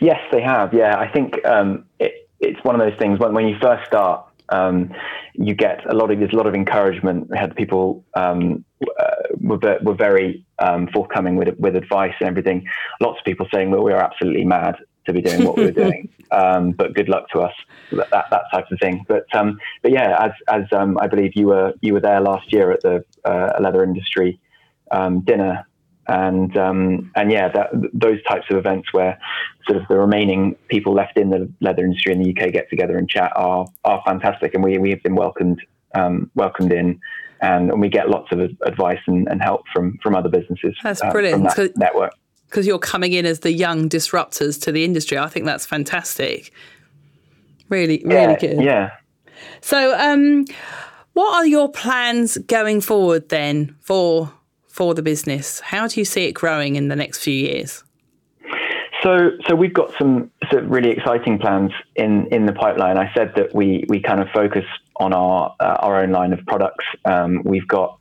Yes, 0.00 0.20
they 0.32 0.40
have. 0.40 0.72
Yeah, 0.72 0.98
I 0.98 1.08
think 1.08 1.44
um, 1.44 1.84
it, 1.98 2.28
it's 2.40 2.62
one 2.64 2.80
of 2.80 2.80
those 2.80 2.98
things 2.98 3.18
when, 3.18 3.34
when 3.34 3.48
you 3.48 3.56
first 3.60 3.86
start. 3.86 4.24
Um, 4.50 4.94
you 5.34 5.54
get 5.54 5.84
a 5.88 5.94
lot 5.94 6.10
of 6.10 6.18
there's 6.18 6.32
a 6.32 6.36
lot 6.36 6.46
of 6.46 6.54
encouragement. 6.54 7.28
We 7.28 7.36
had 7.36 7.54
people 7.54 8.04
um, 8.14 8.64
uh, 8.98 9.10
were, 9.38 9.78
were 9.82 9.94
very 9.94 10.46
um, 10.58 10.88
forthcoming 10.88 11.36
with 11.36 11.56
with 11.58 11.76
advice 11.76 12.14
and 12.20 12.28
everything. 12.28 12.66
Lots 13.00 13.18
of 13.18 13.24
people 13.24 13.46
saying, 13.52 13.70
"Well, 13.70 13.82
we 13.82 13.92
are 13.92 14.02
absolutely 14.02 14.44
mad 14.44 14.76
to 15.08 15.12
be 15.12 15.22
doing 15.22 15.44
what 15.44 15.56
we 15.56 15.64
were 15.64 15.70
doing. 15.84 16.08
Um, 16.30 16.72
but 16.72 16.94
good 16.94 17.08
luck 17.08 17.28
to 17.30 17.40
us, 17.40 17.54
that, 17.92 18.10
that, 18.10 18.26
that 18.30 18.42
type 18.52 18.70
of 18.70 18.78
thing. 18.78 19.04
But 19.08 19.24
um, 19.34 19.58
but 19.82 19.90
yeah, 19.90 20.16
as 20.20 20.32
as 20.48 20.64
um, 20.72 20.98
I 21.00 21.08
believe 21.08 21.32
you 21.34 21.48
were 21.48 21.72
you 21.80 21.94
were 21.94 22.00
there 22.00 22.20
last 22.20 22.52
year 22.52 22.70
at 22.70 22.82
the 22.82 23.04
uh, 23.24 23.58
leather 23.60 23.82
industry 23.82 24.38
um, 24.90 25.20
dinner, 25.20 25.66
and 26.06 26.56
um, 26.56 27.10
and 27.16 27.32
yeah, 27.32 27.48
that, 27.48 27.70
those 27.92 28.22
types 28.24 28.46
of 28.50 28.58
events 28.58 28.92
where 28.92 29.18
sort 29.66 29.80
of 29.80 29.88
the 29.88 29.96
remaining 29.96 30.54
people 30.68 30.92
left 30.92 31.16
in 31.16 31.30
the 31.30 31.50
leather 31.60 31.84
industry 31.84 32.12
in 32.12 32.22
the 32.22 32.30
UK 32.30 32.52
get 32.52 32.70
together 32.70 32.96
and 32.96 33.08
chat 33.08 33.32
are 33.34 33.66
are 33.84 34.02
fantastic, 34.06 34.54
and 34.54 34.62
we 34.62 34.78
we 34.78 34.90
have 34.90 35.02
been 35.02 35.16
welcomed 35.16 35.60
um, 35.94 36.30
welcomed 36.34 36.72
in. 36.72 37.00
And, 37.40 37.70
and 37.70 37.80
we 37.80 37.88
get 37.88 38.08
lots 38.08 38.32
of 38.32 38.40
advice 38.40 39.00
and, 39.06 39.28
and 39.28 39.40
help 39.40 39.62
from 39.72 39.98
from 40.02 40.14
other 40.14 40.28
businesses. 40.28 40.76
That's 40.82 41.00
brilliant. 41.10 41.46
Uh, 41.46 41.50
from 41.50 41.64
that 41.66 41.76
network 41.76 42.12
because 42.48 42.66
you're 42.66 42.78
coming 42.78 43.12
in 43.12 43.26
as 43.26 43.40
the 43.40 43.52
young 43.52 43.88
disruptors 43.88 44.60
to 44.62 44.72
the 44.72 44.84
industry. 44.84 45.18
I 45.18 45.28
think 45.28 45.44
that's 45.44 45.66
fantastic. 45.66 46.52
Really, 47.68 48.02
really 48.04 48.14
yeah, 48.14 48.38
good. 48.38 48.62
Yeah. 48.62 48.90
So, 49.60 49.96
um, 49.98 50.46
what 51.12 51.34
are 51.34 51.46
your 51.46 51.70
plans 51.70 52.38
going 52.38 52.80
forward 52.80 53.28
then 53.28 53.76
for 53.80 54.32
for 54.68 54.94
the 54.94 55.02
business? 55.02 55.60
How 55.60 55.86
do 55.86 56.00
you 56.00 56.04
see 56.04 56.24
it 56.24 56.32
growing 56.32 56.76
in 56.76 56.88
the 56.88 56.96
next 56.96 57.22
few 57.22 57.34
years? 57.34 57.84
So, 59.02 59.30
so 59.46 59.54
we've 59.54 59.72
got 59.72 59.92
some 59.98 60.30
of 60.50 60.70
really 60.70 60.90
exciting 60.90 61.38
plans 61.38 61.72
in 61.96 62.26
in 62.28 62.46
the 62.46 62.52
pipeline. 62.52 62.96
I 62.96 63.12
said 63.14 63.32
that 63.36 63.54
we 63.54 63.84
we 63.88 64.00
kind 64.00 64.20
of 64.20 64.28
focus 64.30 64.64
on 64.98 65.12
our 65.12 65.54
uh, 65.60 65.76
our 65.80 66.02
own 66.02 66.10
line 66.10 66.32
of 66.32 66.40
products. 66.46 66.84
Um, 67.04 67.42
we've 67.44 67.68
got 67.68 67.98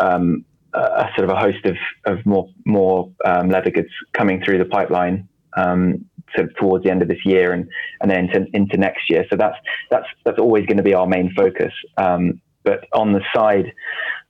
um, 0.00 0.44
a 0.74 1.08
sort 1.16 1.28
of 1.28 1.30
a 1.30 1.38
host 1.38 1.64
of, 1.64 1.76
of 2.06 2.24
more 2.24 2.48
more 2.64 3.10
um, 3.24 3.48
leather 3.48 3.70
goods 3.70 3.90
coming 4.12 4.42
through 4.42 4.58
the 4.58 4.64
pipeline 4.64 5.28
um, 5.56 6.04
sort 6.34 6.48
of 6.48 6.56
towards 6.56 6.84
the 6.84 6.90
end 6.90 7.02
of 7.02 7.08
this 7.08 7.24
year 7.24 7.52
and 7.52 7.68
and 8.00 8.10
then 8.10 8.30
into, 8.30 8.46
into 8.54 8.76
next 8.76 9.10
year. 9.10 9.26
So 9.30 9.36
that's 9.36 9.56
that's 9.90 10.06
that's 10.24 10.38
always 10.38 10.66
going 10.66 10.78
to 10.78 10.82
be 10.82 10.94
our 10.94 11.06
main 11.06 11.32
focus. 11.34 11.72
Um, 11.96 12.40
but 12.64 12.86
on 12.92 13.12
the 13.12 13.22
side 13.34 13.72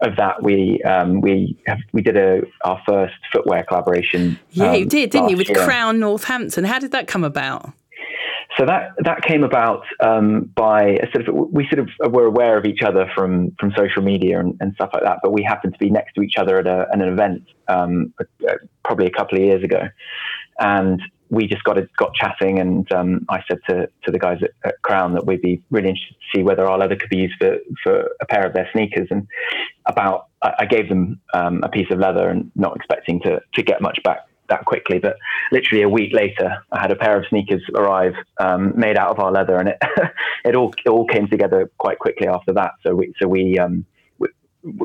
of 0.01 0.17
that, 0.17 0.43
we 0.43 0.83
um, 0.83 1.21
we 1.21 1.59
have, 1.67 1.79
we 1.93 2.03
did 2.03 2.17
a 2.17 2.43
our 2.65 2.81
first 2.87 3.15
footwear 3.33 3.63
collaboration. 3.65 4.39
Yeah, 4.51 4.75
you 4.75 4.87
did, 4.87 5.11
didn't 5.11 5.29
you, 5.29 5.37
with 5.37 5.49
year. 5.49 5.65
Crown 5.65 6.01
Northampton? 6.01 6.65
How 6.65 6.79
did 6.79 6.93
that 6.93 7.07
come 7.07 7.25
about? 7.25 7.73
So 8.59 8.67
that 8.67 8.91
that 8.99 9.23
came 9.23 9.45
about 9.45 9.85
um, 10.01 10.51
by 10.55 10.99
sort 11.13 11.27
of 11.27 11.35
we 11.53 11.67
sort 11.69 11.79
of 11.79 12.13
were 12.13 12.27
aware 12.27 12.59
of 12.59 12.67
each 12.67 12.83
other 12.83 13.11
from 13.15 13.53
from 13.59 13.73
social 13.77 14.03
media 14.03 14.41
and, 14.41 14.57
and 14.61 14.75
stuff 14.75 14.91
like 14.93 15.03
that, 15.05 15.21
but 15.23 15.33
we 15.33 15.43
happened 15.43 15.73
to 15.73 15.79
be 15.79 15.91
next 15.91 16.15
to 16.15 16.23
each 16.23 16.37
other 16.37 16.59
at, 16.59 16.67
a, 16.67 16.87
at 16.93 17.01
an 17.01 17.09
event 17.09 17.45
um, 17.69 18.13
probably 18.85 19.07
a 19.07 19.11
couple 19.11 19.39
of 19.39 19.45
years 19.45 19.65
ago, 19.65 19.89
and 20.59 21.01
we 21.31 21.47
just 21.47 21.65
got 21.65 21.79
got 21.97 22.13
chatting, 22.15 22.59
and 22.59 22.93
um, 22.93 23.25
I 23.31 23.43
said 23.49 23.59
to 23.71 23.89
to 24.05 24.11
the 24.11 24.19
guys 24.19 24.39
at, 24.43 24.51
at, 24.65 24.83
Crown 24.83 25.15
that 25.15 25.25
we'd 25.25 25.41
be 25.41 25.63
really 25.71 25.89
interested 25.89 26.15
to 26.15 26.39
see 26.39 26.43
whether 26.43 26.67
our 26.67 26.77
leather 26.77 26.97
could 26.97 27.09
be 27.09 27.19
used 27.19 27.35
for 27.41 27.57
for 27.83 28.11
a 28.21 28.27
pair 28.27 28.47
of 28.47 28.53
their 28.53 28.69
sneakers, 28.73 29.09
and 29.11 29.27
about 29.87 30.27
I, 30.43 30.67
gave 30.67 30.91
them 30.91 31.21
um, 31.33 31.63
a 31.63 31.71
piece 31.71 31.91
of 31.91 31.99
leather 31.99 32.29
and 32.29 32.51
not 32.55 32.77
expecting 32.77 33.19
to 33.21 33.41
to 33.55 33.63
get 33.63 33.81
much 33.81 33.99
back 34.05 34.27
that 34.53 34.67
quickly, 34.67 34.99
but 34.99 35.17
literally 35.51 35.83
a 35.83 35.89
week 35.89 36.13
later, 36.13 36.63
I 36.71 36.81
had 36.81 36.93
a 36.93 36.97
pair 36.97 37.17
of 37.19 37.25
sneakers 37.29 37.63
arrive 37.75 38.15
um, 38.39 38.73
made 38.77 38.99
out 38.99 39.11
of 39.11 39.19
our 39.19 39.33
leather, 39.33 39.57
and 39.57 39.69
it 39.71 39.79
it 40.45 40.55
all 40.55 40.73
it 40.85 40.89
all 40.89 41.07
came 41.07 41.27
together 41.29 41.71
quite 41.79 41.99
quickly 41.99 42.29
after 42.29 42.53
that. 42.53 42.73
So 42.83 42.95
we 42.95 43.13
so 43.21 43.27
we 43.27 43.59
um, 43.59 43.87
we, 44.19 44.29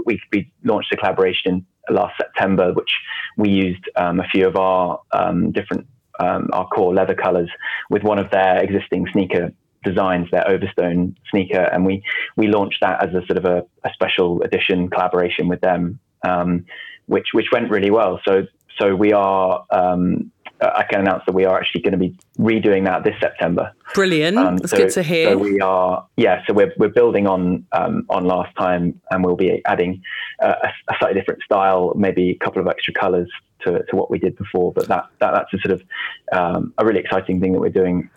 we, 0.06 0.22
we, 0.32 0.52
launched 0.64 0.94
a 0.94 0.98
collaboration 0.98 1.66
last 1.90 2.16
September, 2.18 2.74
which 2.74 2.92
we 3.38 3.50
used 3.50 3.84
um, 3.96 4.20
a 4.20 4.28
few 4.30 4.48
of 4.48 4.56
our 4.56 5.00
um, 5.12 5.52
different 5.52 5.86
um, 6.20 6.50
our 6.54 6.68
core 6.68 6.94
leather 6.94 7.16
colors 7.16 7.50
with 7.90 8.04
one 8.04 8.20
of 8.20 8.32
their 8.32 8.64
existing 8.64 9.06
sneaker 9.12 9.52
designs, 9.84 10.28
their 10.32 10.48
Overstone 10.50 11.16
sneaker, 11.30 11.70
and 11.74 11.86
we 11.86 12.04
we 12.38 12.48
launched 12.48 12.80
that 12.82 13.04
as 13.04 13.14
a 13.14 13.26
sort 13.28 13.38
of 13.38 13.46
a, 13.46 13.64
a 13.84 13.92
special 13.94 14.42
edition 14.44 14.90
collaboration 14.90 15.48
with 15.48 15.62
them. 15.62 16.00
Um, 16.28 16.66
which 17.08 17.28
which 17.32 17.48
went 17.52 17.72
really 17.72 17.90
well. 17.90 18.20
So 18.28 18.44
so 18.78 18.96
we 18.96 19.14
are. 19.14 19.66
Um, 19.72 20.32
I 20.60 20.86
can 20.90 21.02
announce 21.02 21.24
that 21.28 21.34
we 21.34 21.46
are 21.46 21.60
actually 21.60 21.82
going 21.82 21.92
to 21.92 22.00
be 22.00 22.18
redoing 22.40 22.86
that 22.86 23.04
this 23.04 23.14
September. 23.20 23.72
Brilliant. 23.94 24.38
Um, 24.40 24.58
That's 24.58 24.72
so, 24.72 24.78
good 24.78 24.90
to 24.92 25.04
hear. 25.04 25.34
So 25.34 25.38
we 25.38 25.60
are, 25.62 26.08
yeah. 26.18 26.42
So 26.48 26.54
we're 26.54 26.74
we're 26.78 26.90
building 26.90 27.28
on 27.28 27.66
um, 27.74 28.06
on 28.10 28.26
last 28.26 28.56
time, 28.56 29.00
and 29.12 29.24
we'll 29.24 29.36
be 29.36 29.62
adding 29.66 30.02
uh, 30.42 30.56
a, 30.64 30.68
a, 30.92 30.96
slightly 30.98 31.20
different 31.20 31.44
style, 31.44 31.94
maybe 31.96 32.32
a 32.32 32.36
couple 32.44 32.60
of 32.60 32.68
extra 32.68 32.92
colours 32.92 33.30
to, 33.66 33.84
to 33.84 33.96
what 33.96 34.10
we 34.10 34.18
did 34.18 34.36
before. 34.36 34.74
But 34.74 34.88
that, 34.88 35.08
that 35.20 35.32
that's 35.32 35.54
a 35.54 35.60
sort 35.60 35.80
of 35.80 35.84
um, 36.32 36.74
a 36.80 36.86
really 36.86 37.02
exciting 37.02 37.40
thing 37.40 37.54
that 37.54 37.60
we're 37.60 37.70
doing 37.70 38.10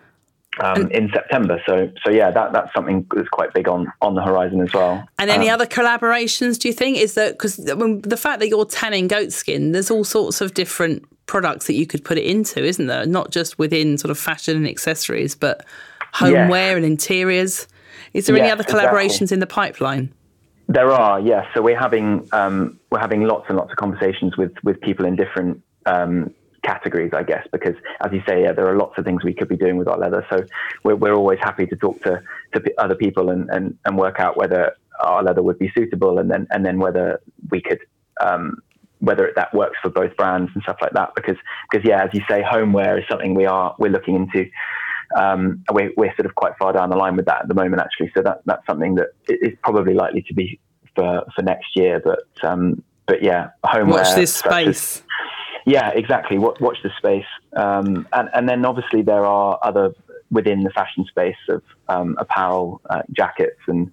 um, 0.62 0.90
in 0.90 1.10
September. 1.12 1.60
So, 1.66 1.90
so 2.04 2.10
yeah, 2.10 2.30
that, 2.30 2.52
that's 2.52 2.72
something 2.74 3.06
that's 3.14 3.28
quite 3.28 3.52
big 3.54 3.68
on 3.68 3.92
on 4.00 4.14
the 4.14 4.22
horizon 4.22 4.60
as 4.60 4.72
well. 4.72 5.06
And 5.18 5.30
any 5.30 5.48
um, 5.48 5.54
other 5.54 5.66
collaborations? 5.66 6.58
Do 6.58 6.68
you 6.68 6.74
think 6.74 6.98
is 6.98 7.14
that 7.14 7.32
because 7.32 7.56
the 7.56 8.18
fact 8.20 8.40
that 8.40 8.48
you're 8.48 8.64
tanning 8.64 9.08
goat 9.08 9.32
skin, 9.32 9.72
there's 9.72 9.90
all 9.90 10.04
sorts 10.04 10.40
of 10.40 10.54
different 10.54 11.04
products 11.26 11.66
that 11.66 11.74
you 11.74 11.86
could 11.86 12.04
put 12.04 12.18
it 12.18 12.24
into, 12.24 12.64
isn't 12.64 12.86
there? 12.86 13.06
Not 13.06 13.30
just 13.30 13.58
within 13.58 13.98
sort 13.98 14.10
of 14.10 14.18
fashion 14.18 14.56
and 14.56 14.66
accessories, 14.66 15.34
but 15.34 15.64
homeware 16.12 16.76
and 16.76 16.84
interiors. 16.84 17.68
Is 18.14 18.26
there 18.26 18.36
any 18.36 18.50
other 18.50 18.64
collaborations 18.64 19.22
exactly. 19.22 19.34
in 19.34 19.40
the 19.40 19.46
pipeline? 19.46 20.12
There 20.68 20.90
are, 20.90 21.20
yes. 21.20 21.46
So 21.54 21.62
we're 21.62 21.78
having 21.78 22.28
um, 22.32 22.78
we're 22.90 23.00
having 23.00 23.22
lots 23.22 23.46
and 23.48 23.56
lots 23.56 23.70
of 23.70 23.76
conversations 23.76 24.36
with 24.36 24.52
with 24.62 24.80
people 24.80 25.04
in 25.04 25.16
different 25.16 25.62
um, 25.86 26.32
categories, 26.62 27.12
I 27.14 27.22
guess, 27.22 27.46
because 27.52 27.74
as 28.04 28.12
you 28.12 28.22
say, 28.28 28.42
yeah, 28.42 28.52
there 28.52 28.68
are 28.68 28.76
lots 28.76 28.98
of 28.98 29.04
things 29.04 29.24
we 29.24 29.34
could 29.34 29.48
be 29.48 29.56
doing 29.56 29.76
with 29.76 29.88
our 29.88 29.98
leather. 29.98 30.26
So 30.30 30.44
we're, 30.84 30.96
we're 30.96 31.14
always 31.14 31.38
happy 31.40 31.66
to 31.66 31.76
talk 31.76 32.02
to, 32.02 32.22
to 32.54 32.74
other 32.78 32.94
people 32.94 33.30
and, 33.30 33.48
and, 33.50 33.78
and 33.84 33.96
work 33.96 34.20
out 34.20 34.36
whether 34.36 34.74
our 35.00 35.22
leather 35.22 35.42
would 35.42 35.58
be 35.58 35.70
suitable 35.74 36.18
and 36.18 36.30
then, 36.30 36.46
and 36.50 36.64
then 36.64 36.78
whether 36.78 37.20
we 37.50 37.60
could, 37.60 37.80
um, 38.20 38.62
whether 38.98 39.32
that 39.34 39.54
works 39.54 39.78
for 39.82 39.88
both 39.88 40.14
brands 40.16 40.50
and 40.54 40.62
stuff 40.62 40.76
like 40.82 40.92
that. 40.92 41.14
Because, 41.14 41.36
because 41.70 41.86
yeah, 41.86 42.04
as 42.04 42.10
you 42.12 42.22
say, 42.28 42.42
homeware 42.42 42.98
is 42.98 43.04
something 43.08 43.34
we 43.34 43.46
are, 43.46 43.74
we're 43.78 43.90
looking 43.90 44.16
into. 44.16 44.50
Um, 45.16 45.64
we're, 45.72 45.90
we're 45.96 46.14
sort 46.14 46.26
of 46.26 46.34
quite 46.34 46.52
far 46.58 46.72
down 46.72 46.90
the 46.90 46.96
line 46.96 47.16
with 47.16 47.24
that 47.26 47.42
at 47.42 47.48
the 47.48 47.54
moment, 47.54 47.82
actually. 47.82 48.12
So 48.14 48.22
that, 48.22 48.42
that's 48.44 48.64
something 48.66 48.94
that 48.96 49.08
is 49.28 49.56
probably 49.62 49.94
likely 49.94 50.22
to 50.22 50.34
be 50.34 50.60
for, 50.94 51.24
for 51.34 51.42
next 51.42 51.74
year. 51.74 52.00
But, 52.04 52.24
um, 52.48 52.84
but 53.06 53.22
yeah, 53.22 53.48
homeware. 53.64 54.04
Watch 54.04 54.14
this 54.14 54.34
space. 54.34 55.02
Yeah, 55.70 55.90
exactly. 55.90 56.36
Watch, 56.36 56.58
watch 56.60 56.78
the 56.82 56.90
space, 56.98 57.30
um, 57.54 58.08
and 58.12 58.28
and 58.34 58.48
then 58.48 58.64
obviously 58.64 59.02
there 59.02 59.24
are 59.24 59.58
other 59.62 59.94
within 60.30 60.64
the 60.64 60.70
fashion 60.70 61.04
space 61.06 61.36
of 61.48 61.62
um, 61.88 62.16
apparel, 62.18 62.80
uh, 62.90 63.02
jackets, 63.12 63.60
and 63.68 63.92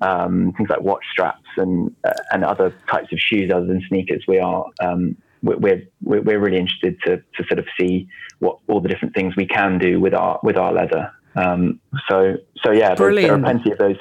um, 0.00 0.52
things 0.56 0.68
like 0.70 0.80
watch 0.80 1.04
straps 1.10 1.48
and 1.56 1.94
uh, 2.04 2.12
and 2.30 2.44
other 2.44 2.72
types 2.88 3.12
of 3.12 3.18
shoes 3.18 3.50
other 3.50 3.66
than 3.66 3.82
sneakers. 3.88 4.24
We 4.28 4.38
are 4.38 4.66
um, 4.80 5.16
we're, 5.42 5.56
we're 5.56 5.82
we're 6.22 6.38
really 6.38 6.58
interested 6.58 7.00
to 7.06 7.16
to 7.16 7.44
sort 7.48 7.58
of 7.58 7.66
see 7.78 8.08
what 8.38 8.58
all 8.68 8.80
the 8.80 8.88
different 8.88 9.14
things 9.16 9.34
we 9.34 9.46
can 9.46 9.78
do 9.78 10.00
with 10.00 10.14
our 10.14 10.38
with 10.44 10.56
our 10.56 10.72
leather. 10.72 11.12
Um, 11.34 11.80
so 12.08 12.36
so 12.64 12.70
yeah, 12.70 12.94
there, 12.94 13.12
there, 13.12 13.34
are 13.34 13.40
plenty 13.40 13.72
of 13.72 13.78
those 13.78 13.96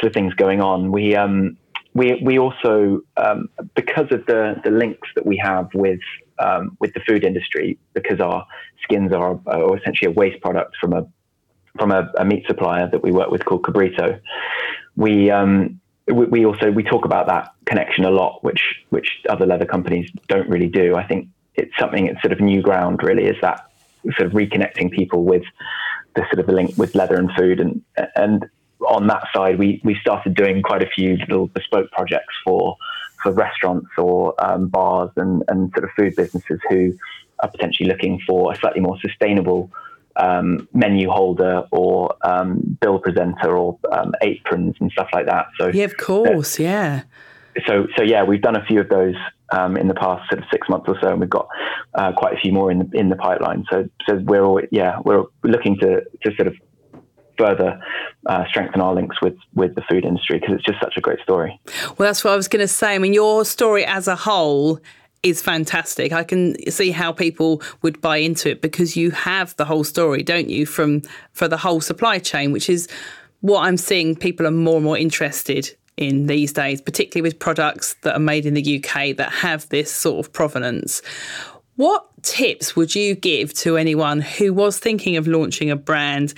sort 0.00 0.08
of 0.08 0.14
things 0.14 0.32
going 0.32 0.62
on. 0.62 0.92
We 0.92 1.14
um, 1.14 1.58
we 1.92 2.20
we 2.22 2.38
also 2.38 3.02
um, 3.16 3.48
because 3.74 4.10
of 4.12 4.24
the 4.26 4.60
the 4.64 4.70
links 4.70 5.08
that 5.14 5.26
we 5.26 5.36
have 5.42 5.68
with 5.74 6.00
um, 6.38 6.76
with 6.80 6.92
the 6.94 7.00
food 7.00 7.24
industry 7.24 7.78
because 7.92 8.20
our 8.20 8.46
skins 8.82 9.12
are, 9.12 9.38
are, 9.46 9.76
essentially 9.76 10.10
a 10.10 10.14
waste 10.14 10.40
product 10.42 10.76
from 10.80 10.92
a 10.92 11.06
from 11.78 11.90
a, 11.90 12.10
a, 12.18 12.24
meat 12.24 12.44
supplier 12.46 12.88
that 12.88 13.02
we 13.02 13.10
work 13.10 13.30
with 13.30 13.44
called 13.44 13.62
Cabrito. 13.62 14.20
We, 14.94 15.28
um, 15.32 15.80
we, 16.06 16.26
we 16.26 16.46
also 16.46 16.70
we 16.70 16.84
talk 16.84 17.04
about 17.04 17.26
that 17.26 17.52
connection 17.66 18.04
a 18.04 18.10
lot, 18.10 18.44
which 18.44 18.62
which 18.90 19.08
other 19.28 19.46
leather 19.46 19.66
companies 19.66 20.10
don't 20.28 20.48
really 20.48 20.68
do. 20.68 20.94
I 20.94 21.06
think 21.06 21.28
it's 21.56 21.72
something 21.78 22.06
it's 22.06 22.20
sort 22.22 22.32
of 22.32 22.40
new 22.40 22.62
ground 22.62 23.02
really 23.02 23.24
is 23.24 23.36
that 23.40 23.70
sort 24.16 24.26
of 24.26 24.32
reconnecting 24.32 24.90
people 24.90 25.24
with 25.24 25.44
the 26.14 26.22
sort 26.30 26.38
of 26.38 26.46
the 26.46 26.52
link 26.52 26.76
with 26.76 26.94
leather 26.94 27.16
and 27.16 27.30
food 27.32 27.60
and 27.60 27.82
and 28.16 28.46
on 28.86 29.06
that 29.06 29.24
side 29.34 29.58
we 29.58 29.80
we 29.84 29.96
started 30.00 30.34
doing 30.34 30.62
quite 30.62 30.82
a 30.82 30.86
few 30.86 31.16
little 31.16 31.46
bespoke 31.48 31.90
projects 31.90 32.34
for 32.44 32.76
for 33.24 33.32
restaurants 33.32 33.88
or 33.98 34.34
um, 34.38 34.68
bars 34.68 35.10
and, 35.16 35.42
and 35.48 35.72
sort 35.72 35.84
of 35.84 35.90
food 35.96 36.14
businesses 36.14 36.60
who 36.68 36.92
are 37.40 37.50
potentially 37.50 37.88
looking 37.88 38.20
for 38.26 38.52
a 38.52 38.56
slightly 38.56 38.80
more 38.80 38.96
sustainable 39.00 39.70
um, 40.16 40.68
menu 40.72 41.10
holder 41.10 41.64
or 41.72 42.14
um, 42.22 42.78
bill 42.80 43.00
presenter 43.00 43.56
or 43.56 43.78
um, 43.90 44.12
aprons 44.22 44.76
and 44.80 44.92
stuff 44.92 45.08
like 45.12 45.26
that. 45.26 45.46
So 45.58 45.68
yeah, 45.68 45.84
of 45.84 45.96
course, 45.96 46.60
yeah. 46.60 47.02
So 47.66 47.88
so 47.96 48.02
yeah, 48.02 48.22
we've 48.22 48.42
done 48.42 48.56
a 48.56 48.64
few 48.64 48.80
of 48.80 48.88
those 48.88 49.16
um, 49.50 49.76
in 49.76 49.88
the 49.88 49.94
past 49.94 50.28
sort 50.28 50.42
of 50.42 50.48
six 50.52 50.68
months 50.68 50.86
or 50.88 50.96
so, 51.00 51.08
and 51.08 51.20
we've 51.20 51.30
got 51.30 51.48
uh, 51.94 52.12
quite 52.12 52.34
a 52.34 52.36
few 52.36 52.52
more 52.52 52.70
in 52.70 52.78
the 52.78 52.90
in 52.98 53.08
the 53.08 53.16
pipeline. 53.16 53.64
So 53.70 53.88
so 54.06 54.16
we're 54.24 54.44
all, 54.44 54.60
yeah 54.70 55.00
we're 55.04 55.24
looking 55.42 55.76
to 55.78 56.02
to 56.22 56.36
sort 56.36 56.46
of 56.46 56.54
further 57.36 57.80
uh, 58.26 58.44
strengthen 58.48 58.80
our 58.80 58.94
links 58.94 59.20
with 59.20 59.36
with 59.54 59.74
the 59.74 59.82
food 59.82 60.04
industry 60.04 60.38
because 60.38 60.54
it's 60.54 60.64
just 60.64 60.80
such 60.80 60.96
a 60.96 61.00
great 61.00 61.20
story. 61.20 61.60
Well, 61.98 62.08
that's 62.08 62.24
what 62.24 62.32
I 62.32 62.36
was 62.36 62.48
going 62.48 62.62
to 62.62 62.68
say. 62.68 62.94
I 62.94 62.98
mean, 62.98 63.14
your 63.14 63.44
story 63.44 63.84
as 63.84 64.08
a 64.08 64.16
whole 64.16 64.80
is 65.22 65.40
fantastic. 65.40 66.12
I 66.12 66.22
can 66.22 66.70
see 66.70 66.90
how 66.90 67.10
people 67.10 67.62
would 67.82 68.00
buy 68.00 68.18
into 68.18 68.50
it 68.50 68.60
because 68.60 68.96
you 68.96 69.10
have 69.10 69.56
the 69.56 69.64
whole 69.64 69.82
story, 69.82 70.22
don't 70.22 70.50
you, 70.50 70.66
from 70.66 71.02
for 71.32 71.48
the 71.48 71.56
whole 71.56 71.80
supply 71.80 72.18
chain, 72.18 72.52
which 72.52 72.68
is 72.68 72.88
what 73.40 73.64
I'm 73.64 73.76
seeing 73.76 74.16
people 74.16 74.46
are 74.46 74.50
more 74.50 74.76
and 74.76 74.84
more 74.84 74.98
interested 74.98 75.74
in 75.96 76.26
these 76.26 76.52
days, 76.52 76.80
particularly 76.80 77.22
with 77.22 77.38
products 77.38 77.94
that 78.02 78.14
are 78.14 78.20
made 78.20 78.46
in 78.46 78.54
the 78.54 78.78
UK 78.78 79.16
that 79.16 79.30
have 79.30 79.68
this 79.68 79.92
sort 79.92 80.24
of 80.24 80.32
provenance. 80.32 81.02
What 81.76 82.06
tips 82.22 82.76
would 82.76 82.94
you 82.94 83.14
give 83.14 83.52
to 83.54 83.76
anyone 83.76 84.20
who 84.20 84.52
was 84.52 84.78
thinking 84.78 85.16
of 85.16 85.26
launching 85.26 85.70
a 85.70 85.76
brand 85.76 86.34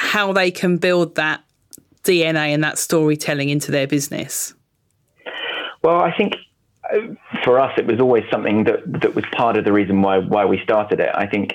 how 0.00 0.32
they 0.32 0.50
can 0.50 0.78
build 0.78 1.14
that 1.16 1.44
DNA 2.04 2.54
and 2.54 2.64
that 2.64 2.78
storytelling 2.78 3.50
into 3.50 3.70
their 3.70 3.86
business? 3.86 4.54
Well, 5.82 6.00
I 6.00 6.16
think 6.16 6.34
uh, 6.90 6.98
for 7.44 7.60
us, 7.60 7.72
it 7.76 7.86
was 7.86 8.00
always 8.00 8.24
something 8.30 8.64
that, 8.64 8.80
that 9.02 9.14
was 9.14 9.24
part 9.32 9.58
of 9.58 9.64
the 9.66 9.72
reason 9.72 10.00
why 10.00 10.18
why 10.18 10.46
we 10.46 10.58
started 10.62 11.00
it. 11.00 11.10
I 11.14 11.26
think 11.26 11.54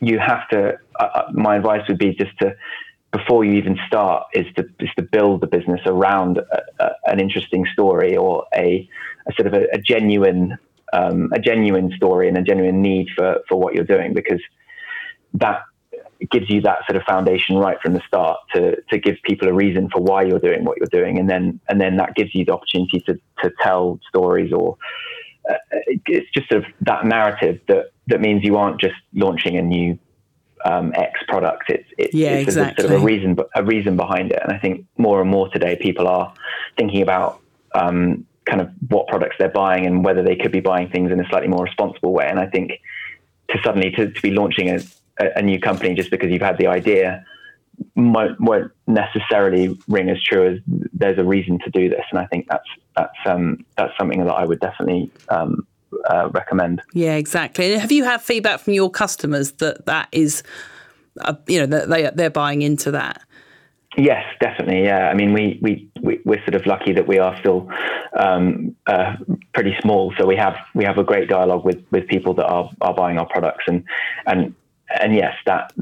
you 0.00 0.18
have 0.18 0.48
to. 0.48 0.76
Uh, 0.98 1.04
uh, 1.04 1.30
my 1.32 1.56
advice 1.56 1.86
would 1.88 1.98
be 1.98 2.14
just 2.14 2.36
to 2.38 2.56
before 3.12 3.44
you 3.44 3.52
even 3.52 3.78
start 3.86 4.26
is 4.34 4.46
to 4.56 4.64
is 4.80 4.90
to 4.96 5.02
build 5.02 5.40
the 5.40 5.46
business 5.46 5.80
around 5.86 6.38
a, 6.38 6.84
a, 6.84 6.90
an 7.06 7.20
interesting 7.20 7.64
story 7.72 8.16
or 8.16 8.44
a, 8.56 8.88
a 9.28 9.32
sort 9.34 9.46
of 9.46 9.54
a, 9.54 9.78
genuine 9.78 10.58
um, 10.92 11.30
a 11.32 11.38
genuine 11.38 11.92
story 11.96 12.26
and 12.28 12.36
a 12.36 12.42
genuine 12.42 12.82
need 12.82 13.08
for 13.16 13.40
for 13.48 13.56
what 13.56 13.74
you're 13.74 13.84
doing 13.96 14.14
because 14.14 14.40
that 15.34 15.62
gives 16.30 16.48
you 16.48 16.60
that 16.62 16.78
sort 16.86 16.96
of 16.96 17.02
foundation 17.04 17.56
right 17.56 17.80
from 17.80 17.94
the 17.94 18.02
start 18.06 18.38
to 18.54 18.80
to 18.90 18.98
give 18.98 19.16
people 19.24 19.48
a 19.48 19.52
reason 19.52 19.88
for 19.90 20.00
why 20.00 20.22
you're 20.22 20.38
doing 20.38 20.64
what 20.64 20.78
you're 20.78 21.00
doing, 21.00 21.18
and 21.18 21.28
then 21.28 21.60
and 21.68 21.80
then 21.80 21.96
that 21.96 22.14
gives 22.14 22.34
you 22.34 22.44
the 22.44 22.52
opportunity 22.52 23.00
to 23.00 23.14
to 23.42 23.52
tell 23.62 23.98
stories 24.08 24.52
or 24.52 24.76
uh, 25.50 25.54
it's 26.06 26.30
just 26.32 26.48
sort 26.48 26.64
of 26.64 26.70
that 26.80 27.04
narrative 27.04 27.60
that 27.68 27.90
that 28.06 28.20
means 28.20 28.44
you 28.44 28.56
aren't 28.56 28.80
just 28.80 28.94
launching 29.14 29.56
a 29.56 29.62
new 29.62 29.98
um, 30.64 30.92
X 30.94 31.20
product. 31.28 31.64
It's, 31.68 31.88
it's, 31.98 32.14
yeah, 32.14 32.30
it's 32.30 32.48
exactly. 32.48 32.82
sort 32.82 32.94
of 32.94 33.02
a 33.02 33.04
reason 33.04 33.36
a 33.54 33.64
reason 33.64 33.96
behind 33.96 34.32
it, 34.32 34.40
and 34.42 34.52
I 34.52 34.58
think 34.58 34.86
more 34.96 35.20
and 35.20 35.30
more 35.30 35.48
today 35.48 35.76
people 35.76 36.08
are 36.08 36.32
thinking 36.76 37.02
about. 37.02 37.40
Um, 37.74 38.26
kind 38.46 38.60
of 38.60 38.68
what 38.88 39.08
products 39.08 39.36
they're 39.38 39.48
buying 39.48 39.86
and 39.86 40.04
whether 40.04 40.22
they 40.22 40.36
could 40.36 40.52
be 40.52 40.60
buying 40.60 40.90
things 40.90 41.10
in 41.10 41.18
a 41.18 41.26
slightly 41.30 41.48
more 41.48 41.64
responsible 41.64 42.12
way. 42.12 42.26
And 42.28 42.38
I 42.38 42.44
think 42.44 42.72
to 43.48 43.58
suddenly 43.64 43.90
to, 43.92 44.10
to 44.10 44.22
be 44.22 44.32
launching 44.32 44.68
a, 44.68 44.80
a, 45.18 45.42
new 45.42 45.60
company 45.60 45.94
just 45.94 46.10
because 46.10 46.30
you've 46.30 46.42
had 46.42 46.58
the 46.58 46.66
idea 46.66 47.24
won't, 47.96 48.40
won't 48.40 48.72
necessarily 48.86 49.78
ring 49.88 50.10
as 50.10 50.22
true 50.22 50.54
as 50.54 50.58
there's 50.92 51.18
a 51.18 51.24
reason 51.24 51.58
to 51.64 51.70
do 51.70 51.88
this. 51.88 52.04
And 52.10 52.18
I 52.18 52.26
think 52.26 52.46
that's 52.48 52.68
that's 52.96 53.18
um, 53.26 53.64
that's 53.76 53.96
something 53.98 54.24
that 54.24 54.32
I 54.32 54.44
would 54.44 54.60
definitely 54.60 55.10
um, 55.28 55.66
uh, 56.08 56.28
recommend. 56.30 56.82
Yeah, 56.92 57.14
exactly. 57.14 57.76
Have 57.76 57.92
you 57.92 58.04
had 58.04 58.22
feedback 58.22 58.60
from 58.60 58.74
your 58.74 58.90
customers 58.90 59.52
that 59.52 59.86
that 59.86 60.08
is, 60.12 60.42
uh, 61.20 61.34
you 61.46 61.60
know, 61.60 61.66
that 61.66 61.88
they 61.88 62.10
they're 62.14 62.30
buying 62.30 62.62
into 62.62 62.90
that? 62.92 63.22
Yes, 63.96 64.24
definitely. 64.40 64.84
Yeah, 64.84 65.08
I 65.08 65.14
mean, 65.14 65.32
we 65.32 65.58
we, 65.62 65.88
we 66.00 66.20
we're 66.24 66.42
sort 66.44 66.54
of 66.54 66.66
lucky 66.66 66.92
that 66.92 67.06
we 67.06 67.18
are 67.18 67.38
still 67.38 67.68
um, 68.18 68.74
uh, 68.86 69.16
pretty 69.52 69.76
small, 69.82 70.12
so 70.18 70.26
we 70.26 70.36
have 70.36 70.56
we 70.74 70.84
have 70.84 70.98
a 70.98 71.04
great 71.04 71.28
dialogue 71.28 71.64
with 71.64 71.84
with 71.90 72.06
people 72.08 72.34
that 72.34 72.46
are 72.46 72.70
are 72.80 72.94
buying 72.94 73.18
our 73.18 73.26
products, 73.26 73.64
and 73.66 73.84
and 74.26 74.54
and 75.00 75.14
yes, 75.14 75.34
that 75.46 75.72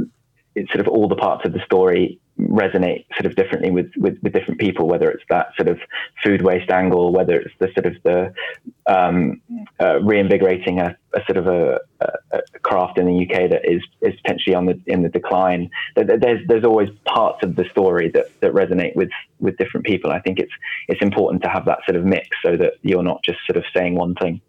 it's 0.55 0.71
sort 0.73 0.87
of 0.87 0.89
all 0.89 1.09
the 1.09 1.17
parts 1.17 1.45
of 1.47 1.53
the 1.53 1.65
story 1.65 2.19
resonate 2.39 3.05
sort 3.15 3.27
of 3.27 3.37
differently 3.37 3.71
with, 3.71 3.91
with, 3.97 4.19
with, 4.23 4.33
different 4.33 4.59
people, 4.59 4.89
whether 4.89 5.11
it's 5.11 5.23
that 5.29 5.49
sort 5.57 5.69
of 5.69 5.79
food 6.25 6.43
waste 6.43 6.71
angle, 6.71 7.13
whether 7.13 7.39
it's 7.39 7.55
the 7.59 7.69
sort 7.75 7.87
of 7.87 7.95
the 8.05 8.33
um, 8.87 9.41
uh, 9.81 10.01
reinvigorating 10.01 10.81
a, 10.81 10.97
a, 11.15 11.21
sort 11.27 11.37
of 11.37 11.47
a, 11.47 11.79
a, 12.01 12.41
craft 12.63 12.99
in 12.99 13.07
the 13.07 13.23
UK 13.23 13.51
that 13.51 13.71
is, 13.71 13.83
is 14.01 14.19
potentially 14.23 14.55
on 14.55 14.67
the 14.67 14.81
in 14.87 15.03
the 15.03 15.09
decline. 15.09 15.71
There's 15.95 16.41
there's 16.49 16.65
always 16.65 16.89
parts 17.05 17.45
of 17.45 17.55
the 17.57 17.65
story 17.71 18.11
that, 18.15 18.27
that 18.41 18.53
resonate 18.53 18.97
with, 18.97 19.11
with 19.39 19.57
different 19.59 19.85
people. 19.87 20.11
I 20.11 20.21
think 20.21 20.39
it's 20.39 20.53
it's 20.89 21.03
important 21.03 21.43
to 21.43 21.49
have 21.49 21.67
that 21.67 21.81
sort 21.87 21.97
of 21.97 22.05
mix 22.05 22.29
so 22.43 22.57
that 22.57 22.75
you're 22.83 23.03
not 23.03 23.23
just 23.23 23.39
sort 23.47 23.57
of 23.57 23.65
saying 23.75 23.95
one 23.95 24.15
thing. 24.15 24.41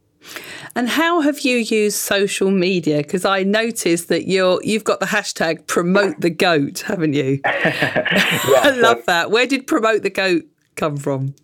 And 0.75 0.89
how 0.89 1.21
have 1.21 1.41
you 1.41 1.57
used 1.57 1.97
social 1.97 2.51
media? 2.51 2.97
Because 2.97 3.25
I 3.25 3.43
noticed 3.43 4.07
that 4.09 4.27
you're 4.27 4.59
you've 4.63 4.83
got 4.83 4.99
the 4.99 5.05
hashtag 5.07 5.67
promote 5.67 6.21
the 6.21 6.29
goat, 6.29 6.79
haven't 6.81 7.13
you? 7.13 7.39
yeah, 7.45 8.61
I 8.63 8.71
love 8.71 8.99
so, 8.99 9.03
that. 9.07 9.31
Where 9.31 9.45
did 9.45 9.67
promote 9.67 10.03
the 10.03 10.09
goat 10.09 10.43
come 10.75 10.97
from? 10.97 11.35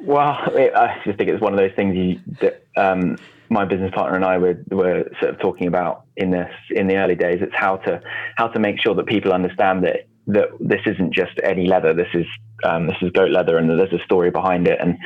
Well, 0.00 0.38
it, 0.54 0.74
I 0.74 1.00
just 1.04 1.18
think 1.18 1.30
it's 1.30 1.40
one 1.40 1.54
of 1.54 1.58
those 1.58 1.74
things 1.74 1.96
you, 1.96 2.20
that 2.40 2.64
um, 2.76 3.16
my 3.48 3.64
business 3.64 3.92
partner 3.94 4.16
and 4.16 4.24
I 4.24 4.36
were, 4.38 4.62
were 4.70 5.10
sort 5.20 5.34
of 5.34 5.40
talking 5.40 5.66
about 5.66 6.04
in 6.16 6.30
this 6.30 6.50
in 6.70 6.88
the 6.88 6.96
early 6.96 7.14
days. 7.14 7.38
It's 7.40 7.54
how 7.54 7.76
to 7.78 8.00
how 8.36 8.48
to 8.48 8.58
make 8.58 8.80
sure 8.80 8.94
that 8.94 9.06
people 9.06 9.32
understand 9.32 9.84
that 9.84 10.06
that 10.26 10.48
this 10.60 10.80
isn't 10.86 11.14
just 11.14 11.32
any 11.42 11.66
leather. 11.66 11.94
This 11.94 12.08
is 12.14 12.26
um, 12.64 12.86
this 12.86 12.96
is 13.00 13.10
goat 13.12 13.30
leather, 13.30 13.56
and 13.56 13.68
there's 13.70 13.92
a 13.92 14.04
story 14.04 14.30
behind 14.30 14.68
it. 14.68 14.78
And 14.80 14.98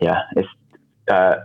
yeah, 0.00 0.22
it's 0.36 0.48
uh, 1.08 1.36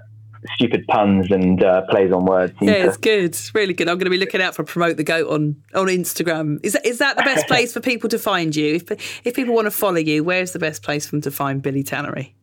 stupid 0.56 0.86
puns 0.88 1.28
and 1.32 1.64
uh, 1.64 1.84
plays 1.90 2.12
on 2.12 2.26
words. 2.26 2.54
Yeah, 2.62 2.86
it's 2.86 2.98
good. 2.98 3.24
It's 3.24 3.54
really 3.54 3.74
good. 3.74 3.88
I'm 3.88 3.98
going 3.98 4.06
to 4.06 4.12
be 4.12 4.18
looking 4.18 4.42
out 4.42 4.56
for 4.56 4.64
promote 4.64 4.98
the 4.98 5.04
goat 5.04 5.30
on 5.30 5.62
on 5.74 5.88
Instagram. 5.88 6.60
Is 6.64 6.74
that 6.74 6.86
is 6.86 7.00
that 7.00 7.18
the 7.18 7.24
best 7.24 7.48
place 7.50 7.74
for 7.74 7.80
people 7.80 8.10
to 8.10 8.20
find 8.20 8.56
you? 8.56 8.76
If 8.76 9.26
if 9.26 9.36
people 9.36 9.54
want 9.54 9.66
to 9.66 9.72
follow 9.72 9.98
you, 9.98 10.24
where's 10.24 10.52
the 10.52 10.60
best 10.60 10.84
place 10.84 11.06
for 11.06 11.12
them 11.12 11.22
to 11.22 11.32
find 11.32 11.62
Billy 11.62 11.84
Tannery? 11.84 12.34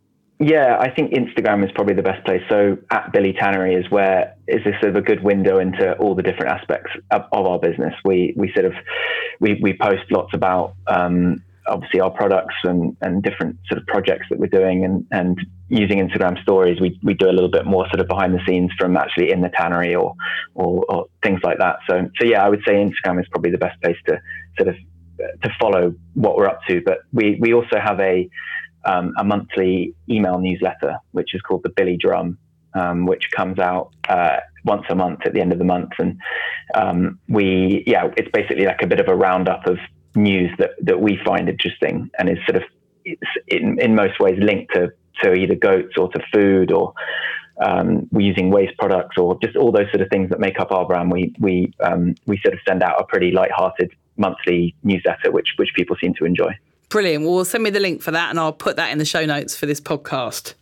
Yeah, 0.41 0.77
I 0.79 0.91
think 0.91 1.13
Instagram 1.13 1.65
is 1.65 1.73
probably 1.75 1.95
the 1.95 2.03
best 2.03 2.25
place. 2.25 2.43
So 2.49 2.79
at 2.93 3.13
Billy 3.13 3.33
Tannery 3.33 3.75
is 3.75 3.91
where 3.91 4.37
is 4.47 4.63
this 4.65 4.75
sort 4.81 4.91
of 4.91 4.97
a 4.97 5.03
good 5.03 5.23
window 5.25 5.59
into 5.59 5.97
all 5.97 6.15
the 6.15 6.23
different 6.23 6.53
aspects 6.53 6.93
of, 7.11 7.23
of 7.33 7.47
our 7.47 7.59
business. 7.59 7.93
We 8.05 8.35
we 8.37 8.53
sort 8.53 8.67
of 8.67 8.75
we 9.41 9.59
we 9.61 9.77
post 9.77 10.05
lots 10.11 10.35
about 10.35 10.75
um, 10.87 11.43
obviously 11.69 12.01
our 12.01 12.11
products 12.11 12.55
and, 12.65 12.97
and 13.01 13.23
different 13.23 13.57
sort 13.69 13.81
of 13.81 13.87
projects 13.87 14.27
that 14.31 14.39
we're 14.39 14.47
doing 14.47 14.85
and, 14.85 15.07
and 15.11 15.39
using 15.69 15.99
Instagram 15.99 16.41
stories, 16.43 16.81
we, 16.81 16.99
we 17.03 17.15
do 17.15 17.29
a 17.29 17.33
little 17.33 17.51
bit 17.51 17.67
more 17.67 17.87
sort 17.89 18.01
of 18.01 18.09
behind 18.09 18.35
the 18.35 18.41
scenes 18.47 18.71
from 18.79 18.97
actually 18.97 19.31
in 19.31 19.41
the 19.41 19.51
tannery 19.51 19.95
or, 19.95 20.15
or, 20.55 20.85
or 20.89 21.07
things 21.23 21.41
like 21.43 21.59
that. 21.59 21.77
So, 21.89 22.09
so 22.19 22.27
yeah, 22.27 22.45
I 22.45 22.49
would 22.49 22.63
say 22.67 22.75
Instagram 22.75 23.21
is 23.21 23.27
probably 23.31 23.51
the 23.51 23.59
best 23.59 23.81
place 23.83 23.97
to 24.07 24.21
sort 24.59 24.69
of 24.69 24.77
to 25.43 25.51
follow 25.61 25.95
what 26.15 26.37
we're 26.37 26.47
up 26.47 26.61
to. 26.69 26.81
But 26.85 26.99
we, 27.13 27.37
we 27.41 27.53
also 27.53 27.79
have 27.83 28.01
a, 28.01 28.29
um, 28.85 29.13
a 29.19 29.25
monthly 29.25 29.95
email 30.09 30.39
newsletter, 30.39 30.99
which 31.13 31.35
is 31.35 31.41
called 31.43 31.63
the 31.65 31.71
Billy 31.71 31.97
Drum, 31.97 32.39
um, 32.75 33.07
which 33.07 33.25
comes 33.35 33.59
out 33.59 33.91
uh, 34.09 34.39
once 34.65 34.85
a 34.89 34.95
month 34.95 35.21
at 35.27 35.35
the 35.35 35.41
end 35.41 35.53
of 35.53 35.59
the 35.59 35.65
month. 35.65 35.91
And 35.99 36.19
um, 36.75 37.19
we, 37.29 37.83
yeah, 37.87 38.09
it's 38.17 38.31
basically 38.33 38.65
like 38.65 38.83
a 38.83 38.87
bit 38.87 39.01
of 39.01 39.09
a 39.09 39.17
roundup 39.17 39.67
of 39.67 39.79
news 40.15 40.51
that, 40.59 40.71
that 40.83 41.01
we 41.01 41.19
find 41.25 41.49
interesting 41.49 42.11
and 42.19 42.29
is 42.29 42.39
sort 42.49 42.57
of 42.57 42.63
in, 43.47 43.81
in 43.81 43.95
most 43.95 44.21
ways 44.21 44.39
linked 44.41 44.75
to, 44.75 44.93
to 45.23 45.33
either 45.33 45.55
goats 45.55 45.95
or 45.97 46.09
to 46.11 46.21
food 46.33 46.73
or 46.73 46.95
um, 47.61 48.09
we're 48.13 48.27
using 48.27 48.51
waste 48.51 48.77
products 48.79 49.19
or 49.19 49.39
just 49.43 49.57
all 49.57 49.73
those 49.73 49.91
sort 49.91 50.01
of 50.01 50.09
things 50.11 50.31
that 50.31 50.39
make 50.39 50.61
up 50.61 50.71
our 50.71 50.87
brand. 50.87 51.11
We 51.11 51.35
we 51.41 51.73
um, 51.81 52.15
we 52.27 52.39
sort 52.39 52.55
of 52.55 52.61
send 52.67 52.83
out 52.83 53.01
a 53.01 53.05
pretty 53.05 53.33
light-hearted 53.33 53.93
monthly 54.17 54.75
newsletter, 54.85 55.33
which 55.33 55.55
which 55.57 55.71
people 55.75 55.97
seem 56.01 56.15
to 56.15 56.25
enjoy. 56.25 56.53
Brilliant. 56.89 57.25
Well, 57.25 57.45
send 57.45 57.65
me 57.65 57.71
the 57.71 57.81
link 57.81 58.01
for 58.01 58.13
that, 58.13 58.31
and 58.31 58.39
I'll 58.39 58.53
put 58.53 58.77
that 58.77 58.91
in 58.93 58.99
the 58.99 59.05
show 59.05 59.27
notes 59.27 59.57
for 59.57 59.67
this 59.67 59.81
podcast. 59.81 60.55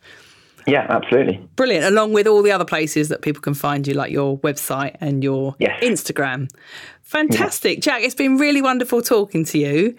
Yeah, 0.67 0.87
absolutely. 0.89 1.49
Brilliant. 1.55 1.85
Along 1.85 2.13
with 2.13 2.27
all 2.27 2.43
the 2.43 2.51
other 2.51 2.65
places 2.65 3.09
that 3.09 3.23
people 3.23 3.41
can 3.41 3.55
find 3.55 3.87
you, 3.87 3.95
like 3.95 4.11
your 4.11 4.39
website 4.39 4.97
and 5.01 5.23
your 5.23 5.55
yes. 5.61 5.83
Instagram. 5.83 6.51
Fantastic. 7.03 7.81
Jack, 7.81 8.03
it's 8.03 8.17
been 8.17 8.37
really 8.37 8.61
wonderful 8.61 9.01
talking 9.01 9.45
to 9.45 9.59
you. 9.59 9.97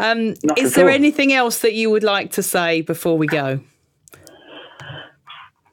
Um, 0.00 0.34
is 0.56 0.74
there 0.74 0.88
all. 0.88 0.94
anything 0.94 1.32
else 1.32 1.58
that 1.60 1.74
you 1.74 1.90
would 1.90 2.02
like 2.02 2.32
to 2.32 2.42
say 2.42 2.80
before 2.80 3.18
we 3.18 3.26
go? 3.26 3.60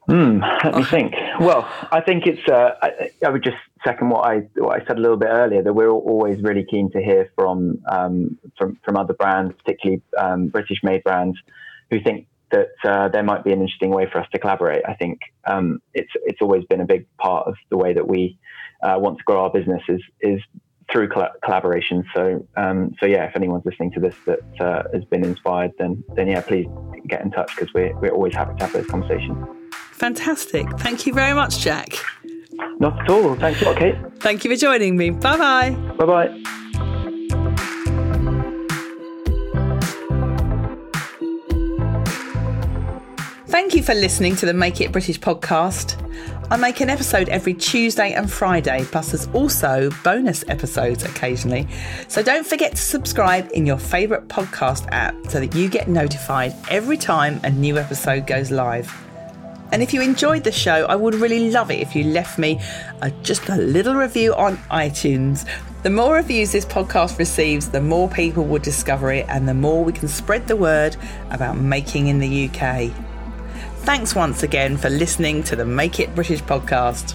Hmm, 0.06 0.40
let 0.40 0.74
me 0.74 0.82
oh. 0.82 0.84
think. 0.84 1.14
Well, 1.40 1.66
I 1.90 2.02
think 2.02 2.26
it's. 2.26 2.46
Uh, 2.46 2.74
I, 2.82 3.10
I, 3.24 3.30
would 3.30 3.42
just 3.42 3.56
second 3.86 4.10
what 4.10 4.26
I 4.26 4.40
what 4.56 4.80
I 4.80 4.84
said 4.84 4.98
a 4.98 5.00
little 5.00 5.16
bit 5.16 5.30
earlier 5.30 5.62
that 5.62 5.72
we're 5.72 5.88
always 5.88 6.42
really 6.42 6.64
keen 6.70 6.90
to 6.92 7.02
hear 7.02 7.30
from 7.34 7.78
um, 7.90 8.38
from 8.58 8.78
from 8.84 8.98
other 8.98 9.14
brands, 9.14 9.54
particularly 9.56 10.02
um, 10.18 10.48
British-made 10.48 11.04
brands, 11.04 11.38
who 11.90 12.00
think 12.00 12.26
that 12.54 12.90
uh, 12.90 13.08
there 13.08 13.22
might 13.22 13.44
be 13.44 13.52
an 13.52 13.60
interesting 13.60 13.90
way 13.90 14.08
for 14.10 14.20
us 14.20 14.28
to 14.32 14.38
collaborate. 14.38 14.82
I 14.86 14.94
think 14.94 15.18
um, 15.44 15.80
it's 15.92 16.10
it's 16.24 16.40
always 16.40 16.64
been 16.64 16.80
a 16.80 16.86
big 16.86 17.06
part 17.18 17.46
of 17.48 17.54
the 17.70 17.76
way 17.76 17.92
that 17.92 18.06
we 18.08 18.38
uh, 18.82 18.96
want 18.98 19.18
to 19.18 19.24
grow 19.24 19.42
our 19.44 19.50
business 19.50 19.82
is 19.88 20.00
is 20.20 20.40
through 20.90 21.08
coll- 21.08 21.34
collaboration. 21.42 22.04
So 22.14 22.46
um, 22.56 22.94
so 23.00 23.06
yeah, 23.06 23.24
if 23.24 23.36
anyone's 23.36 23.64
listening 23.64 23.92
to 23.92 24.00
this 24.00 24.14
that 24.26 24.40
uh, 24.60 24.82
has 24.92 25.04
been 25.06 25.24
inspired, 25.24 25.72
then 25.78 26.04
then 26.16 26.28
yeah, 26.28 26.42
please 26.42 26.68
get 27.08 27.22
in 27.22 27.30
touch 27.30 27.50
because 27.56 27.72
we're 27.74 27.98
we're 28.00 28.12
always 28.12 28.34
happy 28.34 28.54
to 28.56 28.64
have 28.64 28.72
those 28.72 28.86
conversations. 28.86 29.36
Fantastic. 29.92 30.66
Thank 30.78 31.06
you 31.06 31.12
very 31.12 31.34
much, 31.34 31.60
Jack. 31.60 31.96
Not 32.78 33.00
at 33.00 33.08
all. 33.08 33.34
Thanks 33.36 33.62
a 33.62 33.64
lot, 33.64 33.76
Kate. 33.76 33.96
Thank 34.20 34.44
you 34.44 34.50
for 34.50 34.56
joining 34.56 34.96
me. 34.96 35.10
Bye 35.10 35.36
bye. 35.36 35.70
Bye 35.98 36.06
bye. 36.06 36.44
Thank 43.54 43.76
you 43.76 43.84
for 43.84 43.94
listening 43.94 44.34
to 44.36 44.46
the 44.46 44.52
Make 44.52 44.80
It 44.80 44.90
British 44.90 45.20
podcast. 45.20 45.94
I 46.50 46.56
make 46.56 46.80
an 46.80 46.90
episode 46.90 47.28
every 47.28 47.54
Tuesday 47.54 48.12
and 48.12 48.28
Friday, 48.28 48.84
plus 48.90 49.12
there's 49.12 49.28
also 49.28 49.90
bonus 50.02 50.44
episodes 50.48 51.04
occasionally. 51.04 51.68
So 52.08 52.20
don't 52.20 52.44
forget 52.44 52.72
to 52.72 52.82
subscribe 52.82 53.48
in 53.54 53.64
your 53.64 53.78
favourite 53.78 54.26
podcast 54.26 54.88
app 54.90 55.14
so 55.28 55.38
that 55.38 55.54
you 55.54 55.68
get 55.68 55.86
notified 55.86 56.52
every 56.68 56.96
time 56.96 57.38
a 57.44 57.50
new 57.50 57.78
episode 57.78 58.26
goes 58.26 58.50
live. 58.50 58.92
And 59.70 59.84
if 59.84 59.94
you 59.94 60.02
enjoyed 60.02 60.42
the 60.42 60.50
show, 60.50 60.86
I 60.86 60.96
would 60.96 61.14
really 61.14 61.52
love 61.52 61.70
it 61.70 61.78
if 61.78 61.94
you 61.94 62.02
left 62.02 62.40
me 62.40 62.60
a, 63.02 63.12
just 63.22 63.48
a 63.50 63.56
little 63.56 63.94
review 63.94 64.34
on 64.34 64.56
iTunes. 64.72 65.48
The 65.84 65.90
more 65.90 66.16
reviews 66.16 66.50
this 66.50 66.66
podcast 66.66 67.20
receives, 67.20 67.68
the 67.68 67.80
more 67.80 68.08
people 68.08 68.44
will 68.44 68.58
discover 68.58 69.12
it 69.12 69.26
and 69.28 69.48
the 69.48 69.54
more 69.54 69.84
we 69.84 69.92
can 69.92 70.08
spread 70.08 70.48
the 70.48 70.56
word 70.56 70.96
about 71.30 71.56
making 71.56 72.08
in 72.08 72.18
the 72.18 72.48
UK. 72.48 72.90
Thanks 73.84 74.14
once 74.14 74.42
again 74.42 74.78
for 74.78 74.88
listening 74.88 75.42
to 75.44 75.56
the 75.56 75.64
Make 75.66 76.00
It 76.00 76.14
British 76.14 76.42
podcast. 76.42 77.14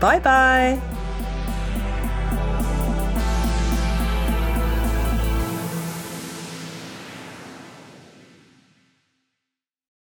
Bye 0.00 0.18
bye. 0.18 0.80